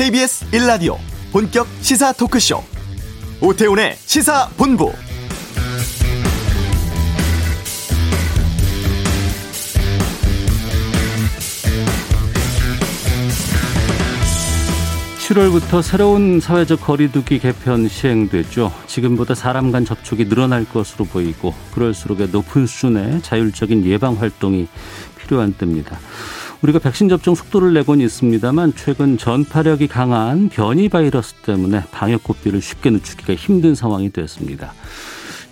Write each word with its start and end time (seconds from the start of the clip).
KBS 0.00 0.46
1라디오 0.52 0.96
본격 1.30 1.66
시사 1.82 2.14
토크쇼 2.14 2.64
오태훈의 3.42 3.96
시사본부 3.96 4.90
7월부터 15.18 15.82
새로운 15.82 16.40
사회적 16.40 16.80
거리두기 16.80 17.38
개편 17.38 17.86
시행됐죠. 17.86 18.72
지금보다 18.86 19.34
사람 19.34 19.70
간 19.70 19.84
접촉이 19.84 20.30
늘어날 20.30 20.64
것으로 20.64 21.04
보이고 21.04 21.52
그럴수록 21.74 22.20
높은 22.30 22.66
수준의 22.66 23.20
자율적인 23.20 23.84
예방 23.84 24.18
활동이 24.18 24.66
필요한 25.18 25.52
때입니다. 25.52 25.98
우리가 26.62 26.78
백신 26.78 27.08
접종 27.08 27.34
속도를 27.34 27.72
내곤 27.72 28.00
있습니다만 28.00 28.74
최근 28.76 29.16
전파력이 29.16 29.88
강한 29.88 30.50
변이 30.50 30.90
바이러스 30.90 31.34
때문에 31.36 31.84
방역 31.90 32.22
고비를 32.22 32.60
쉽게 32.60 32.90
늦추기가 32.90 33.34
힘든 33.34 33.74
상황이 33.74 34.10
됐습니다. 34.10 34.74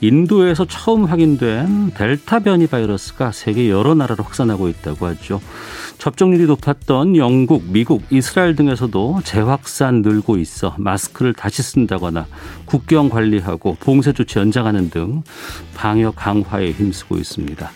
인도에서 0.01 0.65
처음 0.67 1.07
확인된 1.07 1.93
델타 1.95 2.41
변이 2.41 2.67
바이러스가 2.67 3.33
세계 3.33 3.69
여러 3.69 3.95
나라로 3.95 4.23
확산하고 4.23 4.69
있다고 4.69 5.07
하죠. 5.07 5.41
접종률이 5.97 6.45
높았던 6.45 7.17
영국, 7.17 7.65
미국, 7.65 8.03
이스라엘 8.11 8.55
등에서도 8.55 9.21
재확산 9.25 10.03
늘고 10.03 10.37
있어 10.37 10.75
마스크를 10.79 11.33
다시 11.33 11.63
쓴다거나 11.63 12.27
국경 12.67 13.09
관리하고 13.09 13.77
봉쇄 13.81 14.13
조치 14.13 14.39
연장하는 14.39 14.91
등 14.91 15.23
방역 15.75 16.15
강화에 16.17 16.71
힘쓰고 16.71 17.17
있습니다. 17.17 17.71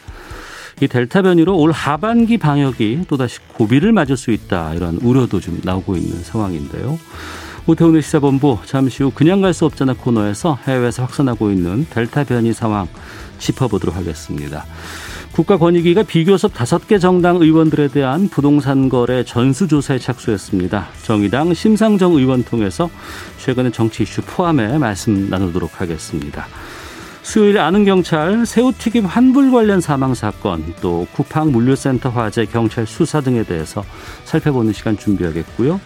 이 0.83 0.89
델타 0.89 1.23
변이로 1.23 1.57
올 1.57 1.71
하반기 1.71 2.39
방역이 2.39 3.05
또다시 3.07 3.39
고비를 3.55 3.93
맞을 3.93 4.17
수 4.17 4.33
있다 4.33 4.75
이런 4.75 4.97
우려도 4.97 5.39
좀 5.39 5.61
나오고 5.63 5.95
있는 5.95 6.25
상황인데요. 6.25 6.99
오태훈의 7.69 8.03
시사본부 8.03 8.59
잠시 8.65 9.05
후 9.05 9.13
그냥 9.15 9.41
갈 9.41 9.55
수 9.55 9.65
없잖아 9.65 9.93
코너에서 9.93 10.59
해외에서 10.67 11.05
확산하고 11.05 11.53
있는 11.53 11.87
델타 11.89 12.25
변이 12.25 12.53
상황 12.53 12.89
짚어보도록 13.39 13.95
하겠습니다. 13.95 14.65
국가권익위가 15.31 16.03
비교섭 16.03 16.53
다섯 16.53 16.89
개 16.89 16.99
정당 16.99 17.37
의원들에 17.37 17.87
대한 17.87 18.29
부동산 18.29 18.89
거래 18.89 19.23
전수조사에 19.23 20.01
착수했습니다. 20.01 20.89
정의당 21.05 21.55
심상정 21.55 22.15
의원 22.15 22.43
통해서 22.43 22.91
최근의 23.39 23.71
정치 23.71 24.03
이슈 24.03 24.21
포함해 24.23 24.79
말씀 24.79 25.31
나누도록 25.31 25.81
하겠습니다. 25.81 26.49
수요일 27.23 27.59
아는 27.59 27.85
경찰 27.85 28.45
새우튀김 28.45 29.07
환불 29.07 29.53
관련 29.53 29.81
사망 29.81 30.13
사건 30.13 30.75
또 30.81 31.07
쿠팡 31.13 31.53
물류센터 31.53 32.09
화재 32.11 32.45
경찰 32.45 32.85
수사 32.85 33.21
등에 33.21 33.45
대해서 33.45 33.85
살펴보는 34.25 34.73
시간 34.73 34.99
준비하겠고요. 34.99 35.81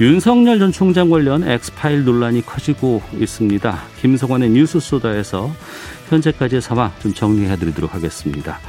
윤석열 0.00 0.60
전 0.60 0.70
총장 0.70 1.10
관련 1.10 1.46
엑스파일 1.46 2.04
논란이 2.04 2.46
커지고 2.46 3.02
있습니다. 3.12 3.78
김성환의 4.00 4.50
뉴스 4.50 4.78
소다에서 4.78 5.50
현재까지의 6.08 6.62
상황 6.62 6.92
좀 7.00 7.12
정리해 7.12 7.56
드리도록 7.56 7.92
하겠습니다. 7.92 8.60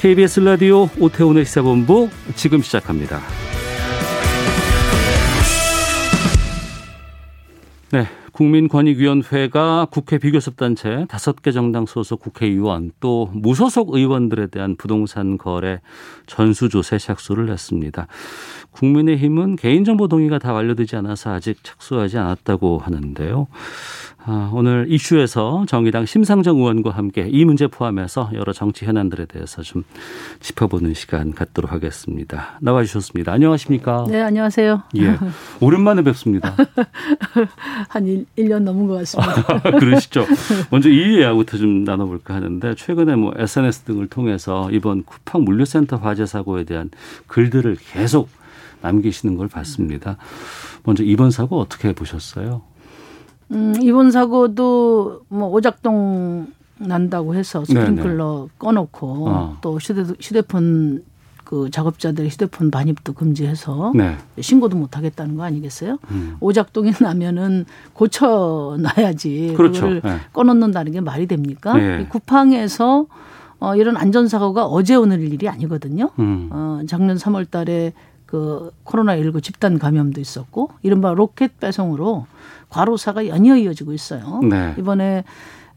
KBS 0.00 0.40
라디오 0.40 0.88
오태훈의 0.98 1.44
시사본부 1.44 2.08
지금 2.34 2.62
시작합니다. 2.62 3.20
국민권익위원회가 8.38 9.88
국회 9.90 10.16
비교섭단체 10.18 11.06
다섯 11.08 11.42
개 11.42 11.50
정당 11.50 11.86
소속 11.86 12.20
국회의원 12.20 12.92
또 13.00 13.28
무소속 13.32 13.92
의원들에 13.94 14.46
대한 14.46 14.76
부동산 14.76 15.38
거래 15.38 15.80
전수조사 16.28 16.98
착수를 16.98 17.50
했습니다. 17.50 18.06
국민의힘은 18.78 19.56
개인정보 19.56 20.06
동의가 20.08 20.38
다 20.38 20.52
완료되지 20.52 20.96
않아서 20.96 21.30
아직 21.32 21.62
착수하지 21.64 22.18
않았다고 22.18 22.78
하는데요. 22.78 23.48
아, 24.24 24.50
오늘 24.52 24.86
이슈에서 24.90 25.64
정의당 25.66 26.04
심상정 26.04 26.58
의원과 26.58 26.90
함께 26.90 27.26
이 27.30 27.44
문제 27.44 27.66
포함해서 27.66 28.30
여러 28.34 28.52
정치 28.52 28.84
현안들에 28.84 29.24
대해서 29.24 29.62
좀 29.62 29.84
짚어보는 30.40 30.92
시간 30.94 31.32
갖도록 31.32 31.72
하겠습니다. 31.72 32.58
나와 32.60 32.84
주셨습니다. 32.84 33.32
안녕하십니까? 33.32 34.04
네, 34.08 34.20
안녕하세요. 34.20 34.82
예. 34.98 35.16
오랜만에 35.60 36.02
뵙습니다. 36.02 36.54
한 37.88 38.06
1, 38.06 38.26
1년 38.36 38.64
넘은 38.64 38.86
것 38.86 38.94
같습니다. 38.98 39.60
그러시죠. 39.80 40.26
먼저 40.70 40.90
이 40.90 41.18
이야기부터 41.20 41.56
좀 41.56 41.84
나눠볼까 41.84 42.34
하는데 42.34 42.74
최근에 42.74 43.16
뭐 43.16 43.32
SNS 43.36 43.84
등을 43.84 44.08
통해서 44.08 44.68
이번 44.70 45.04
쿠팡 45.04 45.42
물류센터 45.44 45.96
화재 45.96 46.26
사고에 46.26 46.64
대한 46.64 46.90
글들을 47.28 47.76
계속 47.92 48.28
남기시는 48.82 49.36
걸 49.36 49.48
봤습니다. 49.48 50.16
먼저 50.84 51.02
이번 51.02 51.30
사고 51.30 51.58
어떻게 51.58 51.92
보셨어요? 51.92 52.62
음, 53.50 53.74
이번 53.80 54.10
사고도 54.10 55.22
뭐 55.28 55.48
오작동 55.48 56.48
난다고 56.78 57.34
해서 57.34 57.64
스프링클러 57.64 58.34
네네. 58.34 58.48
꺼놓고 58.58 59.28
어. 59.28 59.58
또 59.60 59.78
휴대, 59.78 60.02
휴대폰 60.20 61.02
그 61.44 61.70
작업자들의 61.70 62.28
휴대폰 62.28 62.70
반입도 62.70 63.14
금지해서 63.14 63.92
네. 63.94 64.16
신고도 64.38 64.76
못 64.76 64.96
하겠다는 64.96 65.36
거 65.36 65.44
아니겠어요? 65.44 65.98
음. 66.10 66.36
오작동이 66.40 66.92
나면은 67.00 67.64
고쳐놔야지 67.94 69.54
그렇죠. 69.56 69.80
그걸 69.80 70.00
네. 70.04 70.18
꺼놓는다는 70.32 70.92
게 70.92 71.00
말이 71.00 71.26
됩니까? 71.26 71.72
네. 71.72 72.06
쿠팡에서 72.08 73.06
어, 73.60 73.74
이런 73.74 73.96
안전사고가 73.96 74.66
어제 74.66 74.94
오늘 74.94 75.20
일이 75.20 75.48
아니거든요. 75.48 76.10
음. 76.18 76.48
어, 76.52 76.80
작년 76.86 77.16
3월 77.16 77.50
달에 77.50 77.92
그 78.28 78.70
코로나19 78.84 79.42
집단 79.42 79.78
감염도 79.78 80.20
있었고 80.20 80.70
이른바 80.82 81.14
로켓 81.14 81.58
배송으로 81.58 82.26
과로사가 82.68 83.26
연이어 83.26 83.56
이어지고 83.56 83.94
있어요. 83.94 84.40
네. 84.42 84.74
이번에 84.78 85.24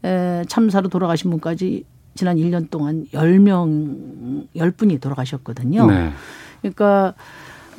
에, 0.04 0.44
참사로 0.48 0.90
돌아가신 0.90 1.30
분까지 1.30 1.86
지난 2.14 2.36
1년 2.36 2.68
동안 2.68 3.06
10명, 3.14 4.48
10분이 4.54 5.00
돌아가셨거든요. 5.00 5.86
네. 5.86 6.12
그러니까 6.60 7.14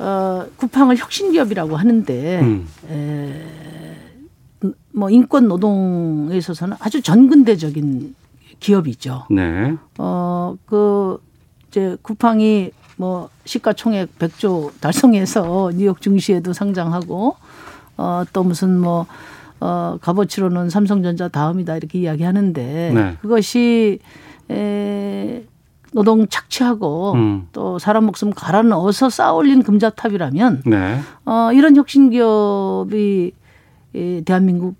어, 0.00 0.44
쿠팡을 0.56 0.96
혁신기업이라고 0.96 1.76
하는데 1.76 2.40
음. 2.40 2.66
에, 2.90 3.46
뭐 4.92 5.08
인권 5.08 5.46
노동에 5.46 6.36
있어서는 6.36 6.76
아주 6.80 7.00
전근대적인 7.00 8.16
기업이죠. 8.58 9.26
네. 9.30 9.76
어, 9.98 10.56
그 10.66 11.22
이제 11.68 11.96
쿠팡이 12.02 12.72
뭐 12.96 13.28
시가총액 13.44 14.18
100조 14.18 14.72
달성해서 14.80 15.72
뉴욕 15.74 16.00
증시에도 16.00 16.52
상장하고 16.52 17.36
어, 17.96 18.24
또 18.32 18.42
무슨 18.42 18.78
뭐, 18.78 19.06
어, 19.60 19.98
값어치로는 20.00 20.70
삼성전자 20.70 21.28
다음이다 21.28 21.76
이렇게 21.76 22.00
이야기하는데 22.00 22.92
네. 22.94 23.16
그것이 23.20 24.00
에, 24.50 25.44
노동 25.92 26.26
착취하고 26.26 27.12
음. 27.12 27.48
또 27.52 27.78
사람 27.78 28.04
목숨 28.04 28.30
갈아 28.30 28.62
넣어서 28.62 29.08
쌓아올린 29.08 29.62
금자탑이라면 29.62 30.62
네. 30.66 31.00
어, 31.24 31.50
이런 31.52 31.76
혁신 31.76 32.10
기업이 32.10 33.32
이 33.94 34.22
대한민국 34.24 34.74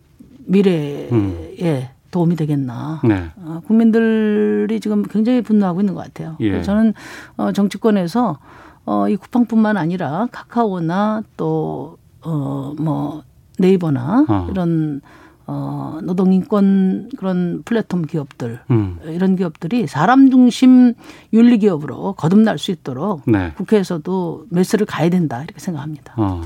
미래에 0.47 1.09
음. 1.13 1.94
도움이 2.15 2.37
되겠나. 2.37 3.01
네. 3.03 3.31
어, 3.37 3.61
국민들이 3.67 4.79
지금 4.79 5.03
굉장히 5.03 5.43
분노하고 5.43 5.81
있는 5.81 5.95
것 5.95 6.05
같아요. 6.05 6.37
예. 6.39 6.63
저는 6.63 6.95
어, 7.37 7.51
정치권에서 7.51 8.39
어, 8.87 9.09
이 9.09 9.17
쿠팡뿐만 9.17 9.77
아니라 9.77 10.29
카카오나 10.31 11.23
또 11.37 11.99
어, 12.23 12.73
뭐, 12.79 13.23
네이버나 13.59 14.27
어. 14.29 14.47
이런 14.51 15.01
어, 15.47 15.99
노동인권 16.03 17.11
그런 17.19 17.63
플랫폼 17.65 18.03
기업들, 18.03 18.61
음. 18.71 18.99
이런 19.05 19.37
기업들이 19.37 19.87
사람 19.87 20.31
중심 20.31 20.95
윤리 21.33 21.59
기업으로 21.59 22.15
거듭날 22.15 22.59
수 22.59 22.71
있도록 22.71 23.23
네. 23.27 23.53
국회에서도 23.57 24.47
메스를 24.51 24.87
가야 24.87 25.11
된다 25.11 25.43
이렇게 25.43 25.59
생각합니다. 25.59 26.15
어. 26.17 26.41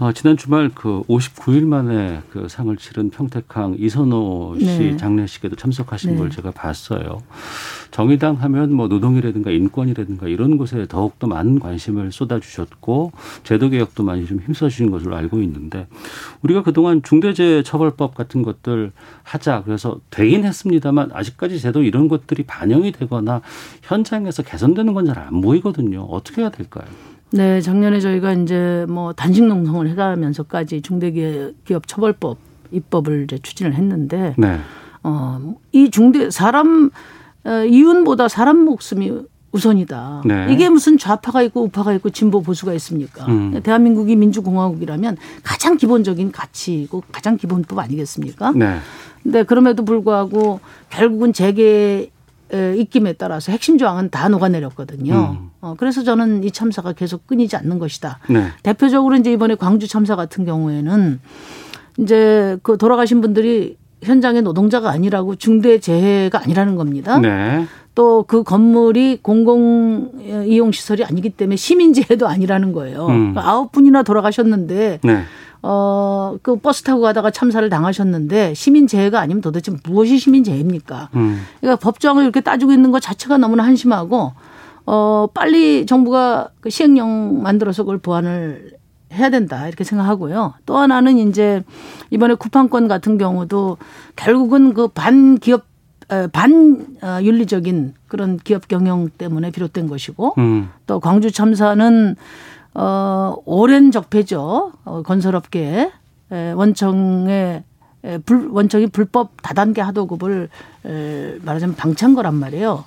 어, 0.00 0.10
지난 0.12 0.36
주말 0.36 0.72
그 0.74 1.02
59일 1.08 1.64
만에 1.66 2.20
그 2.30 2.48
상을 2.48 2.76
치른 2.76 3.10
평택항 3.10 3.76
이선호 3.78 4.56
씨 4.58 4.66
네. 4.66 4.96
장례식에도 4.96 5.54
참석하신 5.54 6.12
네. 6.12 6.16
걸 6.18 6.30
제가 6.30 6.50
봤어요. 6.50 7.22
정의당 7.92 8.34
하면 8.34 8.72
뭐 8.74 8.88
노동이라든가 8.88 9.52
인권이라든가 9.52 10.26
이런 10.26 10.58
곳에 10.58 10.86
더욱더 10.88 11.28
많은 11.28 11.60
관심을 11.60 12.10
쏟아주셨고 12.10 13.12
제도 13.44 13.68
개혁도 13.68 14.02
많이 14.02 14.26
좀 14.26 14.40
힘써주신 14.40 14.90
것으로 14.90 15.14
알고 15.14 15.40
있는데 15.42 15.86
우리가 16.42 16.64
그동안 16.64 17.00
중대재해처벌법 17.00 18.16
같은 18.16 18.42
것들 18.42 18.90
하자 19.22 19.62
그래서 19.64 20.00
되긴 20.10 20.44
했습니다만 20.44 21.10
아직까지 21.12 21.60
제도 21.60 21.84
이런 21.84 22.08
것들이 22.08 22.42
반영이 22.42 22.90
되거나 22.90 23.42
현장에서 23.82 24.42
개선되는 24.42 24.92
건 24.92 25.04
잘 25.06 25.18
안 25.18 25.40
보이거든요. 25.40 26.00
어떻게 26.02 26.40
해야 26.40 26.50
될까요? 26.50 26.86
네, 27.34 27.60
작년에 27.60 27.98
저희가 27.98 28.32
이제 28.32 28.86
뭐 28.88 29.12
단식 29.12 29.44
농성을 29.44 29.88
해가면서까지 29.90 30.82
중대기업 30.82 31.88
처벌법 31.88 32.38
입법을 32.70 33.24
이제 33.24 33.38
추진을 33.42 33.74
했는데, 33.74 34.36
네. 34.38 34.58
어, 35.02 35.56
이 35.72 35.90
중대 35.90 36.30
사람 36.30 36.90
어, 37.44 37.50
이윤보다 37.64 38.28
사람 38.28 38.64
목숨이 38.64 39.12
우선이다. 39.50 40.22
네. 40.24 40.46
이게 40.50 40.68
무슨 40.68 40.96
좌파가 40.96 41.42
있고 41.42 41.62
우파가 41.62 41.92
있고 41.94 42.10
진보 42.10 42.40
보수가 42.40 42.72
있습니까? 42.74 43.26
음. 43.26 43.60
대한민국이 43.62 44.14
민주공화국이라면 44.16 45.16
가장 45.42 45.76
기본적인 45.76 46.32
가치이고 46.32 47.02
가장 47.10 47.36
기본법 47.36 47.78
아니겠습니까? 47.78 48.52
네. 48.52 48.78
근데 49.22 49.42
그럼에도 49.42 49.84
불구하고 49.84 50.60
결국은 50.88 51.32
재계 51.32 52.10
입김에 52.76 53.14
따라서 53.14 53.52
핵심 53.52 53.78
조항은 53.78 54.10
다 54.10 54.28
녹아내렸거든요. 54.28 55.36
음. 55.40 55.50
어, 55.60 55.74
그래서 55.76 56.02
저는 56.02 56.44
이 56.44 56.50
참사가 56.50 56.92
계속 56.92 57.26
끊이지 57.26 57.56
않는 57.56 57.78
것이다. 57.78 58.18
네. 58.28 58.48
대표적으로 58.62 59.16
이제 59.16 59.32
이번에 59.32 59.54
광주 59.54 59.88
참사 59.88 60.16
같은 60.16 60.44
경우에는 60.44 61.20
이제 61.98 62.56
그 62.62 62.76
돌아가신 62.76 63.20
분들이 63.20 63.76
현장의 64.02 64.42
노동자가 64.42 64.90
아니라고 64.90 65.36
중대 65.36 65.78
재해가 65.78 66.42
아니라는 66.42 66.76
겁니다. 66.76 67.18
네. 67.18 67.66
또그 67.94 68.42
건물이 68.42 69.20
공공 69.22 70.44
이용 70.46 70.72
시설이 70.72 71.04
아니기 71.04 71.30
때문에 71.30 71.56
시민 71.56 71.92
재해도 71.92 72.26
아니라는 72.26 72.72
거예요. 72.72 73.06
음. 73.06 73.34
아홉 73.36 73.70
분이나 73.72 74.02
돌아가셨는데 74.02 74.98
네. 75.02 75.22
어, 75.66 76.36
그 76.42 76.56
버스 76.56 76.82
타고 76.82 77.00
가다가 77.00 77.30
참사를 77.30 77.66
당하셨는데 77.70 78.52
시민 78.52 78.86
재해가 78.86 79.18
아니면 79.18 79.40
도대체 79.40 79.72
무엇이 79.84 80.18
시민 80.18 80.44
재해입니까? 80.44 81.08
음. 81.14 81.40
그러니까 81.58 81.82
법정을 81.82 82.22
이렇게 82.22 82.42
따지고 82.42 82.72
있는 82.72 82.90
것 82.90 83.00
자체가 83.00 83.38
너무나 83.38 83.64
한심하고 83.64 84.34
어, 84.84 85.26
빨리 85.32 85.86
정부가 85.86 86.50
그 86.60 86.68
시행령 86.68 87.42
만들어서 87.42 87.84
그걸 87.84 87.96
보완을 87.96 88.72
해야 89.14 89.30
된다 89.30 89.66
이렇게 89.66 89.84
생각하고요. 89.84 90.52
또 90.66 90.76
하나는 90.76 91.16
이제 91.16 91.62
이번에 92.10 92.34
쿠팡권 92.34 92.86
같은 92.86 93.16
경우도 93.16 93.78
결국은 94.16 94.74
그 94.74 94.88
반기업 94.88 95.64
반윤리적인 96.32 97.94
그런 98.08 98.36
기업 98.36 98.68
경영 98.68 99.08
때문에 99.08 99.50
비롯된 99.50 99.88
것이고 99.88 100.34
음. 100.36 100.68
또 100.86 101.00
광주 101.00 101.30
참사는 101.30 102.16
어 102.74 103.36
오랜 103.44 103.90
적폐죠. 103.90 104.72
어, 104.84 105.02
건설업계 105.02 105.90
원청의 106.56 107.62
불, 108.26 108.48
원청이 108.50 108.88
불법 108.88 109.30
다단계 109.42 109.80
하도급을 109.80 110.48
말하자면 111.42 111.76
방치한 111.76 112.14
거란 112.14 112.34
말이에요. 112.34 112.84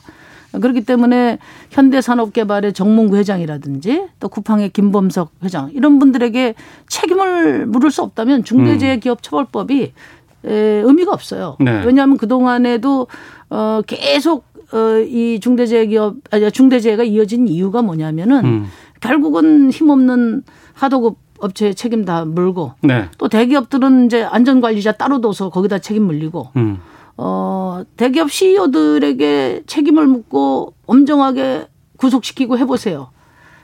그렇기 0.51 0.85
때문에 0.85 1.39
현대산업개발의 1.71 2.73
정몽구 2.73 3.15
회장이라든지 3.17 4.07
또 4.19 4.29
쿠팡의 4.29 4.69
김범석 4.69 5.31
회장 5.43 5.69
이런 5.73 5.99
분들에게 5.99 6.55
책임을 6.87 7.65
물을 7.67 7.91
수 7.91 8.01
없다면 8.01 8.43
중대재해기업처벌법이 8.43 9.93
에, 10.45 10.51
의미가 10.53 11.11
없어요. 11.11 11.57
네. 11.59 11.83
왜냐하면 11.85 12.17
그 12.17 12.27
동안에도 12.27 13.07
어 13.49 13.81
계속 13.85 14.45
어 14.73 15.01
이 15.07 15.39
중대재해기업 15.39 16.15
아니 16.31 16.51
중대재해가 16.51 17.03
이어진 17.03 17.47
이유가 17.47 17.81
뭐냐면은 17.81 18.43
음. 18.45 18.65
결국은 18.99 19.71
힘없는 19.71 20.43
하도급 20.73 21.17
업체의 21.39 21.75
책임 21.75 22.05
다 22.05 22.25
물고 22.25 22.73
네. 22.81 23.09
또 23.17 23.27
대기업들은 23.29 24.07
이제 24.07 24.23
안전관리자 24.23 24.93
따로 24.93 25.21
둬서 25.21 25.49
거기다 25.49 25.79
책임 25.79 26.03
물리고 26.03 26.49
음. 26.55 26.79
어 27.15 27.83
대기업 27.95 28.31
CEO들에게 28.31 29.63
책임을 29.67 30.07
묻고 30.07 30.73
엄정하게 30.85 31.67
구속시키고 31.97 32.57
해보세요. 32.57 33.09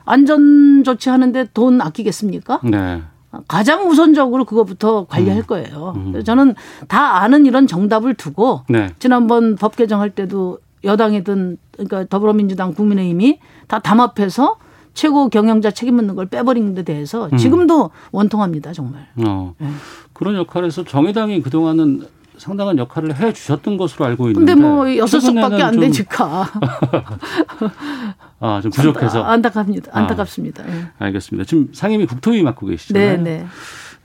안전 0.05 0.83
조치하는데 0.83 1.49
돈 1.53 1.81
아끼겠습니까? 1.81 2.61
네. 2.63 3.01
가장 3.47 3.89
우선적으로 3.89 4.45
그것부터 4.45 5.05
관리할 5.05 5.39
음. 5.39 5.43
거예요. 5.43 5.93
음. 5.95 6.23
저는 6.23 6.55
다 6.87 7.17
아는 7.21 7.45
이런 7.45 7.65
정답을 7.65 8.13
두고 8.13 8.61
네. 8.69 8.93
지난번 8.99 9.55
법 9.55 9.75
개정할 9.75 10.11
때도 10.11 10.59
여당이든 10.83 11.57
그러니까 11.71 12.05
더불어민주당 12.05 12.73
국민의힘이 12.73 13.39
다 13.67 13.79
담합해서 13.79 14.57
최고 14.93 15.29
경영자 15.29 15.71
책임 15.71 15.95
묻는 15.95 16.15
걸 16.15 16.27
빼버린 16.27 16.75
데 16.75 16.83
대해서 16.83 17.29
음. 17.31 17.37
지금도 17.37 17.91
원통합니다 18.11 18.73
정말. 18.73 19.07
어. 19.25 19.53
네. 19.57 19.67
그런 20.13 20.35
역할에서 20.35 20.83
정의당이 20.83 21.41
그동안은 21.41 22.07
상당한 22.37 22.77
역할을 22.77 23.15
해 23.15 23.31
주셨던 23.31 23.77
것으로 23.77 24.05
알고 24.05 24.29
있는데. 24.29 24.53
근데 24.53 24.67
뭐 24.67 24.97
여섯 24.97 25.19
석밖에 25.19 25.61
안 25.61 25.79
되니까. 25.79 26.49
아, 28.39 28.59
좀 28.61 28.71
부족해서. 28.71 29.23
안타깝니다. 29.23 29.91
아, 29.93 29.99
안타깝습니다. 29.99 30.63
아, 30.63 30.67
네. 30.67 30.85
알겠습니다. 30.99 31.45
지금 31.45 31.69
상임위 31.73 32.05
국토위 32.05 32.43
맡고 32.43 32.67
계시잖아요. 32.67 33.17
네, 33.17 33.23
네. 33.23 33.45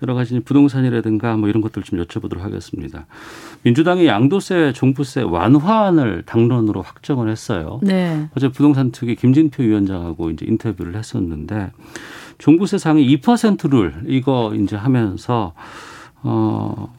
여러 0.02 0.14
가지 0.14 0.38
부동산이라든가 0.40 1.36
뭐 1.36 1.48
이런 1.48 1.60
것들 1.62 1.82
좀 1.82 2.02
여쭤보도록 2.02 2.40
하겠습니다. 2.40 3.06
민주당이 3.62 4.06
양도세, 4.06 4.72
종부세 4.72 5.22
완화안을 5.22 6.22
당론으로 6.24 6.82
확정을 6.82 7.28
했어요. 7.28 7.80
네. 7.82 8.28
어제 8.36 8.48
부동산 8.48 8.92
특위 8.92 9.16
김진표 9.16 9.62
위원장하고 9.62 10.30
이제 10.30 10.46
인터뷰를 10.46 10.96
했었는데 10.96 11.72
종부세 12.38 12.78
상위 12.78 13.16
2%를 13.16 14.04
이거 14.06 14.54
이제 14.54 14.76
하면서 14.76 15.52
어 16.22 16.92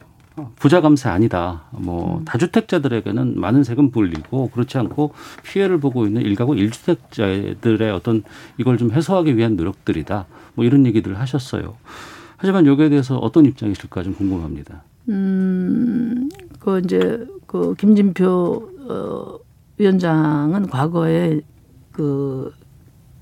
부자 0.56 0.80
감세 0.80 1.08
아니다. 1.08 1.62
뭐 1.70 2.18
음. 2.18 2.24
다주택자들에게는 2.24 3.38
많은 3.38 3.64
세금 3.64 3.90
불리고 3.90 4.48
그렇지 4.50 4.78
않고 4.78 5.12
피해를 5.42 5.78
보고 5.78 6.06
있는 6.06 6.22
일가구 6.22 6.56
일주택자들의 6.56 7.90
어떤 7.90 8.22
이걸 8.58 8.78
좀 8.78 8.92
해소하기 8.92 9.36
위한 9.36 9.56
노력들이다. 9.56 10.26
뭐 10.54 10.64
이런 10.64 10.86
얘기들을 10.86 11.18
하셨어요. 11.18 11.76
하지만 12.40 12.64
여기에 12.64 12.88
대해서 12.88 13.18
어떤 13.18 13.44
입장이실까 13.44 14.02
좀 14.02 14.14
궁금합니다. 14.14 14.82
음, 15.10 16.30
그 16.58 16.80
이제 16.82 17.26
그 17.46 17.74
김진표 17.74 18.70
어, 18.88 19.38
위원장은 19.76 20.70
과거에 20.70 21.40
그 21.92 22.50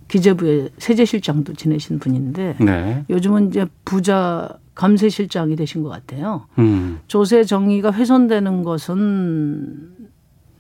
기재부의 0.07 0.71
세제실장도 0.79 1.55
지내신 1.55 1.99
분인데 1.99 2.59
네. 2.61 3.05
요즘은 3.11 3.49
이제 3.49 3.67
부자 3.85 4.57
감세실장이 4.77 5.57
되신 5.57 5.83
것 5.83 5.89
같아요. 5.89 6.47
음. 6.61 7.01
조세 7.09 7.43
정의가 7.43 7.91
훼손되는 7.91 8.63
것은 8.63 9.97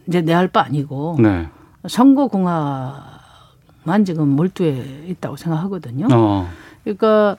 이제 0.08 0.20
내할 0.20 0.48
바 0.48 0.62
아니고 0.62 1.18
네. 1.20 1.48
선거 1.86 2.26
공학만 2.26 4.04
지금 4.04 4.30
몰두해 4.30 5.04
있다고 5.10 5.36
생각하거든요. 5.36 6.08
어. 6.10 6.48
그러니까 6.82 7.36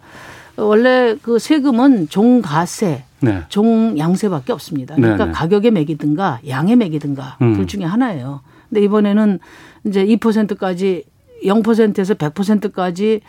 원래 0.60 1.16
그 1.22 1.40
세금은 1.40 2.10
종가세, 2.10 3.04
네. 3.22 3.44
종양세밖에 3.50 4.54
없습니다. 4.54 4.96
그러니까 4.96 5.26
네, 5.26 5.32
네. 5.32 5.32
가격에 5.32 5.72
매기든가 5.72 6.40
양에 6.48 6.76
매기든가 6.76 7.38
음. 7.42 7.56
둘 7.56 7.68
중에 7.68 7.84
하나예요. 7.84 8.42
근데 8.70 8.82
이번에는 8.84 9.40
이제 9.86 10.06
2%까지 10.06 11.04
0%에서 11.46 12.14
100%까지 12.16 13.22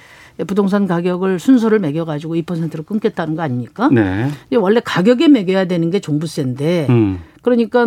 부동산 0.46 0.86
가격을 0.86 1.38
순서를 1.38 1.78
매겨 1.78 2.04
가지고 2.04 2.34
2%로 2.34 2.82
끊겠다는 2.82 3.36
거 3.36 3.42
아닙니까? 3.42 3.88
네. 3.92 4.30
원래 4.56 4.80
가격에 4.84 5.28
매겨야 5.28 5.66
되는 5.66 5.90
게 5.90 6.00
종부세인데 6.00 6.86
음. 6.88 7.20
그러니까 7.42 7.86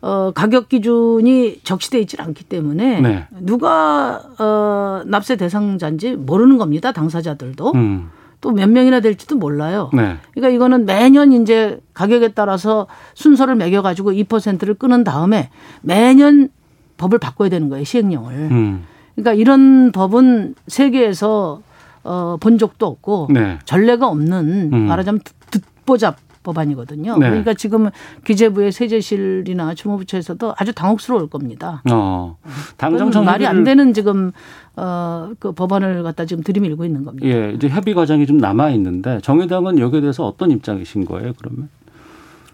어, 0.00 0.32
가격 0.34 0.68
기준이 0.68 1.60
적시돼 1.62 2.00
있질 2.00 2.20
않기 2.20 2.44
때문에 2.44 3.00
네. 3.00 3.26
누가 3.40 4.20
어, 4.38 5.02
납세 5.06 5.36
대상자인지 5.36 6.16
모르는 6.16 6.58
겁니다. 6.58 6.92
당사자들도. 6.92 7.72
음. 7.74 8.10
또 8.42 8.50
몇 8.50 8.68
명이나 8.68 9.00
될지도 9.00 9.36
몰라요. 9.36 9.88
네. 9.94 10.16
그러니까 10.34 10.54
이거는 10.54 10.84
매년 10.84 11.32
이제 11.32 11.80
가격에 11.94 12.28
따라서 12.28 12.86
순서를 13.14 13.54
매겨 13.54 13.80
가지고 13.80 14.12
2%를 14.12 14.74
끊은 14.74 15.04
다음에 15.04 15.48
매년 15.80 16.50
법을 16.98 17.18
바꿔야 17.18 17.48
되는 17.48 17.70
거예요. 17.70 17.84
시행령을. 17.84 18.34
음. 18.34 18.84
그러니까 19.14 19.32
이런 19.32 19.92
법은 19.92 20.56
세계에서 20.66 21.62
어, 22.04 22.36
본 22.40 22.58
적도 22.58 22.86
없고 22.86 23.28
네. 23.30 23.58
전례가 23.64 24.08
없는 24.08 24.70
음. 24.72 24.80
말하자면 24.88 25.20
듣보잡 25.50 26.16
법안이거든요. 26.42 27.16
네. 27.18 27.28
그러니까 27.28 27.54
지금 27.54 27.90
기재부의 28.24 28.72
세제실이나 28.72 29.74
주무부처에서도 29.74 30.54
아주 30.56 30.72
당혹스러울 30.72 31.28
겁니다. 31.28 31.82
어. 31.90 32.36
당정 32.76 33.24
말이 33.24 33.46
안 33.46 33.64
되는 33.64 33.92
지금 33.92 34.32
어, 34.76 35.30
그 35.38 35.52
법안을 35.52 36.02
갖다 36.02 36.24
지금 36.24 36.42
들이밀고 36.42 36.84
있는 36.84 37.04
겁니다. 37.04 37.26
예, 37.26 37.52
이제 37.52 37.68
협의 37.68 37.94
과정이 37.94 38.26
좀 38.26 38.38
남아 38.38 38.70
있는데 38.70 39.20
정의당은 39.20 39.78
여기에 39.78 40.00
대해서 40.00 40.26
어떤 40.26 40.50
입장이신 40.50 41.04
거예요? 41.04 41.32
그러면? 41.38 41.68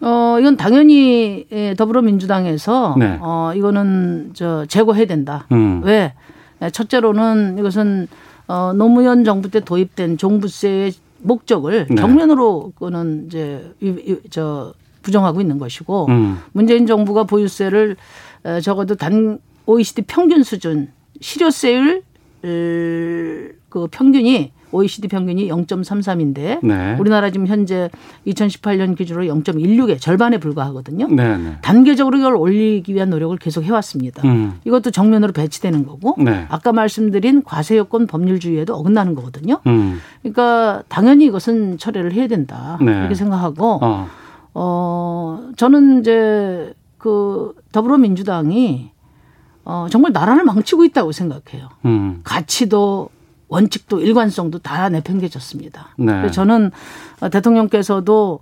어, 0.00 0.36
이건 0.40 0.56
당연히 0.56 1.46
예, 1.50 1.74
더불어민주당에서 1.74 2.96
네. 2.98 3.18
어, 3.20 3.52
이거는 3.54 4.30
저 4.34 4.64
제고해야 4.66 5.06
된다. 5.06 5.46
음. 5.52 5.82
왜? 5.84 6.14
첫째로는 6.72 7.56
이것은 7.58 8.08
어, 8.48 8.72
노무현 8.74 9.24
정부 9.24 9.50
때 9.50 9.60
도입된 9.60 10.16
종부세의 10.16 10.92
목적을 11.18 11.86
네. 11.90 11.96
정면으로 11.96 12.72
그는 12.78 13.26
이제 13.26 13.74
저 14.30 14.72
부정하고 15.02 15.40
있는 15.40 15.58
것이고 15.58 16.06
음. 16.08 16.38
문재인 16.52 16.86
정부가 16.86 17.24
보유세를 17.24 17.96
적어도 18.62 18.94
단 18.94 19.38
OECD 19.66 20.02
평균 20.02 20.42
수준 20.42 20.92
실효세율 21.20 22.02
그 22.40 23.88
평균이 23.90 24.52
OECD 24.72 25.08
평균이 25.08 25.48
0.33인데 25.48 26.64
네. 26.64 26.96
우리나라 26.98 27.30
지금 27.30 27.46
현재 27.46 27.90
2018년 28.26 28.96
기준으로 28.96 29.24
0.16의 29.26 30.00
절반에 30.00 30.38
불과하거든요. 30.38 31.08
네, 31.08 31.36
네. 31.36 31.56
단계적으로 31.62 32.18
이걸 32.18 32.36
올리기 32.36 32.94
위한 32.94 33.10
노력을 33.10 33.36
계속 33.38 33.64
해왔습니다. 33.64 34.22
음. 34.26 34.60
이것도 34.64 34.90
정면으로 34.90 35.32
배치되는 35.32 35.86
거고 35.86 36.16
네. 36.18 36.46
아까 36.48 36.72
말씀드린 36.72 37.42
과세요건 37.42 38.06
법률주의에도 38.06 38.74
어긋나는 38.74 39.14
거거든요. 39.14 39.60
음. 39.66 39.98
그러니까 40.22 40.82
당연히 40.88 41.26
이것은 41.26 41.78
처리를 41.78 42.12
해야 42.12 42.26
된다 42.26 42.78
네. 42.80 42.92
이렇게 42.92 43.14
생각하고 43.14 43.78
어. 43.82 44.08
어 44.54 45.50
저는 45.56 46.00
이제 46.00 46.72
그 46.98 47.54
더불어민주당이 47.72 48.90
어, 49.64 49.86
정말 49.90 50.12
나라를 50.12 50.44
망치고 50.44 50.84
있다고 50.86 51.12
생각해요. 51.12 51.68
음. 51.84 52.20
가치도 52.24 53.10
원칙도 53.48 54.00
일관성도 54.00 54.58
다 54.58 54.88
내팽개졌습니다. 54.88 55.88
네. 55.98 56.06
그래서 56.06 56.30
저는 56.32 56.70
어, 57.20 57.28
대통령께서도 57.28 58.40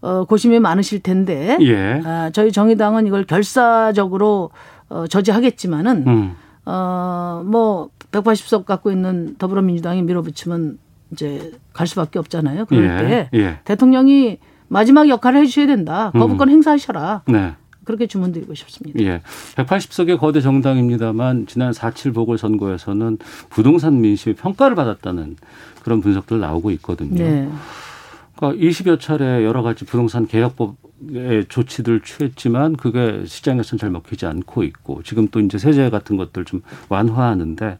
어, 0.00 0.24
고심이 0.24 0.60
많으실 0.60 1.00
텐데 1.00 1.56
예. 1.60 2.02
어, 2.04 2.30
저희 2.32 2.52
정의당은 2.52 3.06
이걸 3.06 3.24
결사적으로 3.24 4.50
어, 4.88 5.06
저지하겠지만은 5.06 6.04
음. 6.06 6.36
어, 6.64 7.42
뭐 7.44 7.90
180석 8.12 8.64
갖고 8.64 8.90
있는 8.90 9.36
더불어민주당이 9.38 10.02
밀어붙이면 10.02 10.78
이제 11.12 11.52
갈 11.72 11.86
수밖에 11.86 12.18
없잖아요. 12.18 12.66
그럴 12.66 12.84
예. 12.84 13.08
때 13.08 13.30
예. 13.34 13.60
대통령이 13.64 14.38
마지막 14.68 15.08
역할을 15.08 15.40
해주셔야 15.42 15.66
된다. 15.66 16.10
거부권 16.12 16.48
음. 16.48 16.54
행사하셔라. 16.54 17.22
네. 17.28 17.54
그렇게 17.86 18.06
주문드리고 18.06 18.54
싶습니다. 18.54 19.00
예. 19.02 19.22
180석의 19.54 20.18
거대 20.18 20.40
정당입니다만 20.40 21.46
지난 21.46 21.70
4.7 21.70 22.12
보궐선거에서는 22.14 23.18
부동산 23.48 24.00
민심의 24.00 24.34
평가를 24.34 24.74
받았다는 24.74 25.36
그런 25.82 26.00
분석들 26.00 26.40
나오고 26.40 26.72
있거든요. 26.72 27.24
네. 27.24 27.48
그러니까 28.34 28.62
20여 28.62 29.00
차례 29.00 29.44
여러 29.44 29.62
가지 29.62 29.84
부동산 29.84 30.26
개혁법의 30.26 30.74
조치들 31.48 32.00
취했지만 32.00 32.76
그게 32.76 33.24
시장에서는 33.26 33.78
잘 33.78 33.90
먹히지 33.90 34.26
않고 34.26 34.62
있고 34.64 35.02
지금 35.02 35.28
또 35.28 35.40
이제 35.40 35.58
세제 35.58 35.90
같은 35.90 36.16
것들 36.16 36.44
좀 36.44 36.62
완화하는데 36.88 37.78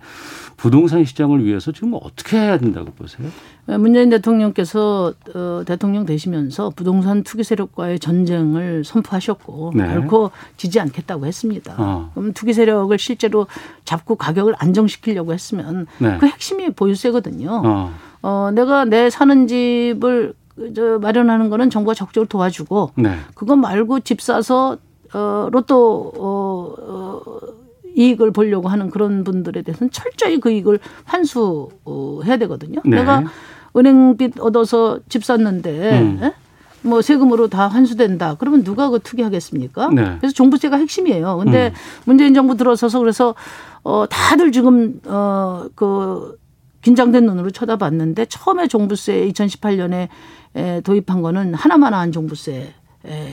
부동산 0.56 1.04
시장을 1.04 1.44
위해서 1.44 1.72
지금 1.72 1.94
어떻게 1.94 2.36
해야 2.36 2.58
된다고 2.58 2.92
보세요? 2.92 3.28
문재인 3.66 4.10
대통령께서 4.10 5.12
어, 5.34 5.62
대통령 5.66 6.06
되시면서 6.06 6.70
부동산 6.76 7.24
투기 7.24 7.42
세력과의 7.42 7.98
전쟁을 7.98 8.84
선포하셨고 8.84 9.72
네. 9.74 9.86
결코 9.86 10.30
지지 10.56 10.78
않겠다고 10.78 11.26
했습니다. 11.26 11.74
어. 11.78 12.10
그럼 12.14 12.32
투기 12.32 12.52
세력을 12.52 12.96
실제로 12.98 13.46
잡고 13.84 14.16
가격을 14.16 14.54
안정시키려고 14.58 15.32
했으면 15.32 15.86
네. 15.98 16.16
그 16.18 16.26
핵심이 16.26 16.70
보유세거든요. 16.70 17.62
어. 17.64 17.92
어, 18.22 18.50
내가 18.54 18.84
내 18.84 19.10
사는 19.10 19.46
집을 19.46 20.34
저 20.74 20.98
마련하는 20.98 21.50
거는 21.50 21.70
정부가 21.70 21.94
적극적으로 21.94 22.28
도와주고 22.28 22.92
네. 22.96 23.16
그거 23.34 23.56
말고 23.56 24.00
집 24.00 24.20
사서 24.20 24.78
어 25.12 25.48
로또 25.50 26.12
어, 26.16 26.74
어 26.78 27.22
이익을 27.94 28.30
보려고 28.30 28.68
하는 28.68 28.90
그런 28.90 29.24
분들에 29.24 29.62
대해서는 29.62 29.90
철저히 29.90 30.38
그 30.40 30.50
이익을 30.50 30.78
환수해야 31.04 32.36
되거든요. 32.40 32.80
네. 32.84 32.96
내가 32.96 33.24
은행빚 33.76 34.40
얻어서 34.40 34.98
집 35.08 35.24
샀는데 35.24 36.00
음. 36.00 36.18
예? 36.22 36.34
뭐 36.82 37.02
세금으로 37.02 37.48
다 37.48 37.68
환수된다. 37.68 38.36
그러면 38.38 38.64
누가 38.64 38.88
그 38.88 38.98
투기하겠습니까? 39.00 39.88
네. 39.90 40.16
그래서 40.18 40.34
종부세가 40.34 40.76
핵심이에요. 40.76 41.38
근데 41.38 41.68
음. 41.68 41.72
문재인 42.04 42.34
정부 42.34 42.56
들어서서 42.56 42.98
그래서 42.98 43.34
어 43.82 44.06
다들 44.08 44.52
지금 44.52 45.00
어그 45.04 46.38
긴장된 46.86 47.26
눈으로 47.26 47.50
쳐다봤는데 47.50 48.26
처음에 48.26 48.68
종부세 48.68 49.28
2018년에 49.32 50.06
도입한 50.84 51.20
거는 51.20 51.52
하나만한 51.52 52.12
종부세 52.12 52.72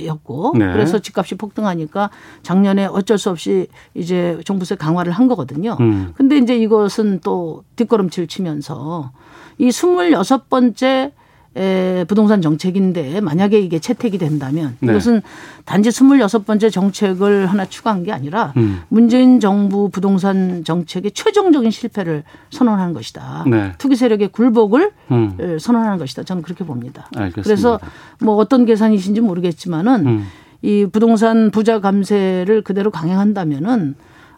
였고 0.05 0.53
네. 0.57 0.73
그래서 0.73 0.97
집값이 0.97 1.35
폭등하니까 1.35 2.09
작년에 2.41 2.85
어쩔 2.85 3.19
수 3.19 3.29
없이 3.29 3.67
이제 3.93 4.39
종부세 4.43 4.73
강화를 4.73 5.13
한 5.13 5.27
거거든요. 5.27 5.77
음. 5.81 6.13
근데 6.15 6.39
이제 6.39 6.57
이것은 6.57 7.19
또 7.23 7.63
뒷걸음질 7.75 8.25
치면서 8.25 9.11
이 9.59 9.71
스물여섯 9.71 10.49
번째 10.49 11.11
에, 11.55 12.03
부동산 12.05 12.41
정책인데 12.41 13.21
만약에 13.21 13.59
이게 13.59 13.77
채택이 13.79 14.17
된다면 14.17 14.75
네. 14.79 14.91
이것은 14.91 15.21
단지 15.65 15.91
스물여섯 15.91 16.45
번째 16.45 16.69
정책을 16.69 17.45
하나 17.45 17.65
추가한 17.65 18.03
게 18.03 18.11
아니라 18.11 18.53
음. 18.57 18.81
문재인 18.89 19.39
정부 19.39 19.89
부동산 19.89 20.63
정책의 20.63 21.11
최종적인 21.11 21.69
실패를 21.69 22.23
선언하는 22.49 22.93
것이다. 22.93 23.45
네. 23.47 23.73
투기 23.77 23.95
세력의 23.95 24.29
굴복을 24.29 24.91
음. 25.11 25.57
선언하는 25.59 25.99
것이다. 25.99 26.23
저는 26.23 26.41
그렇게 26.41 26.65
봅니다. 26.65 27.07
알겠습니다. 27.15 27.43
그래서 27.43 27.79
뭐 28.19 28.35
어떤 28.35 28.65
계산이신지 28.65 29.21
모르겠지만은 29.21 30.07
음. 30.07 30.27
이 30.63 30.87
부동산 30.91 31.51
부자 31.51 31.79
감세를 31.81 32.63
그대로 32.63 32.89
강행한다면은 32.89 33.95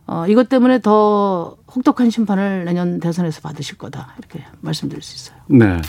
어, 0.07 0.25
이것 0.27 0.49
때문에 0.49 0.81
더 0.81 1.55
혹독한 1.75 2.09
심판을 2.09 2.65
내년 2.65 2.99
대선에서 2.99 3.41
받으실 3.41 3.77
거다. 3.77 4.13
이렇게 4.19 4.43
말씀드릴 4.61 5.01
수 5.01 5.15
있어요. 5.15 5.37
네. 5.47 5.81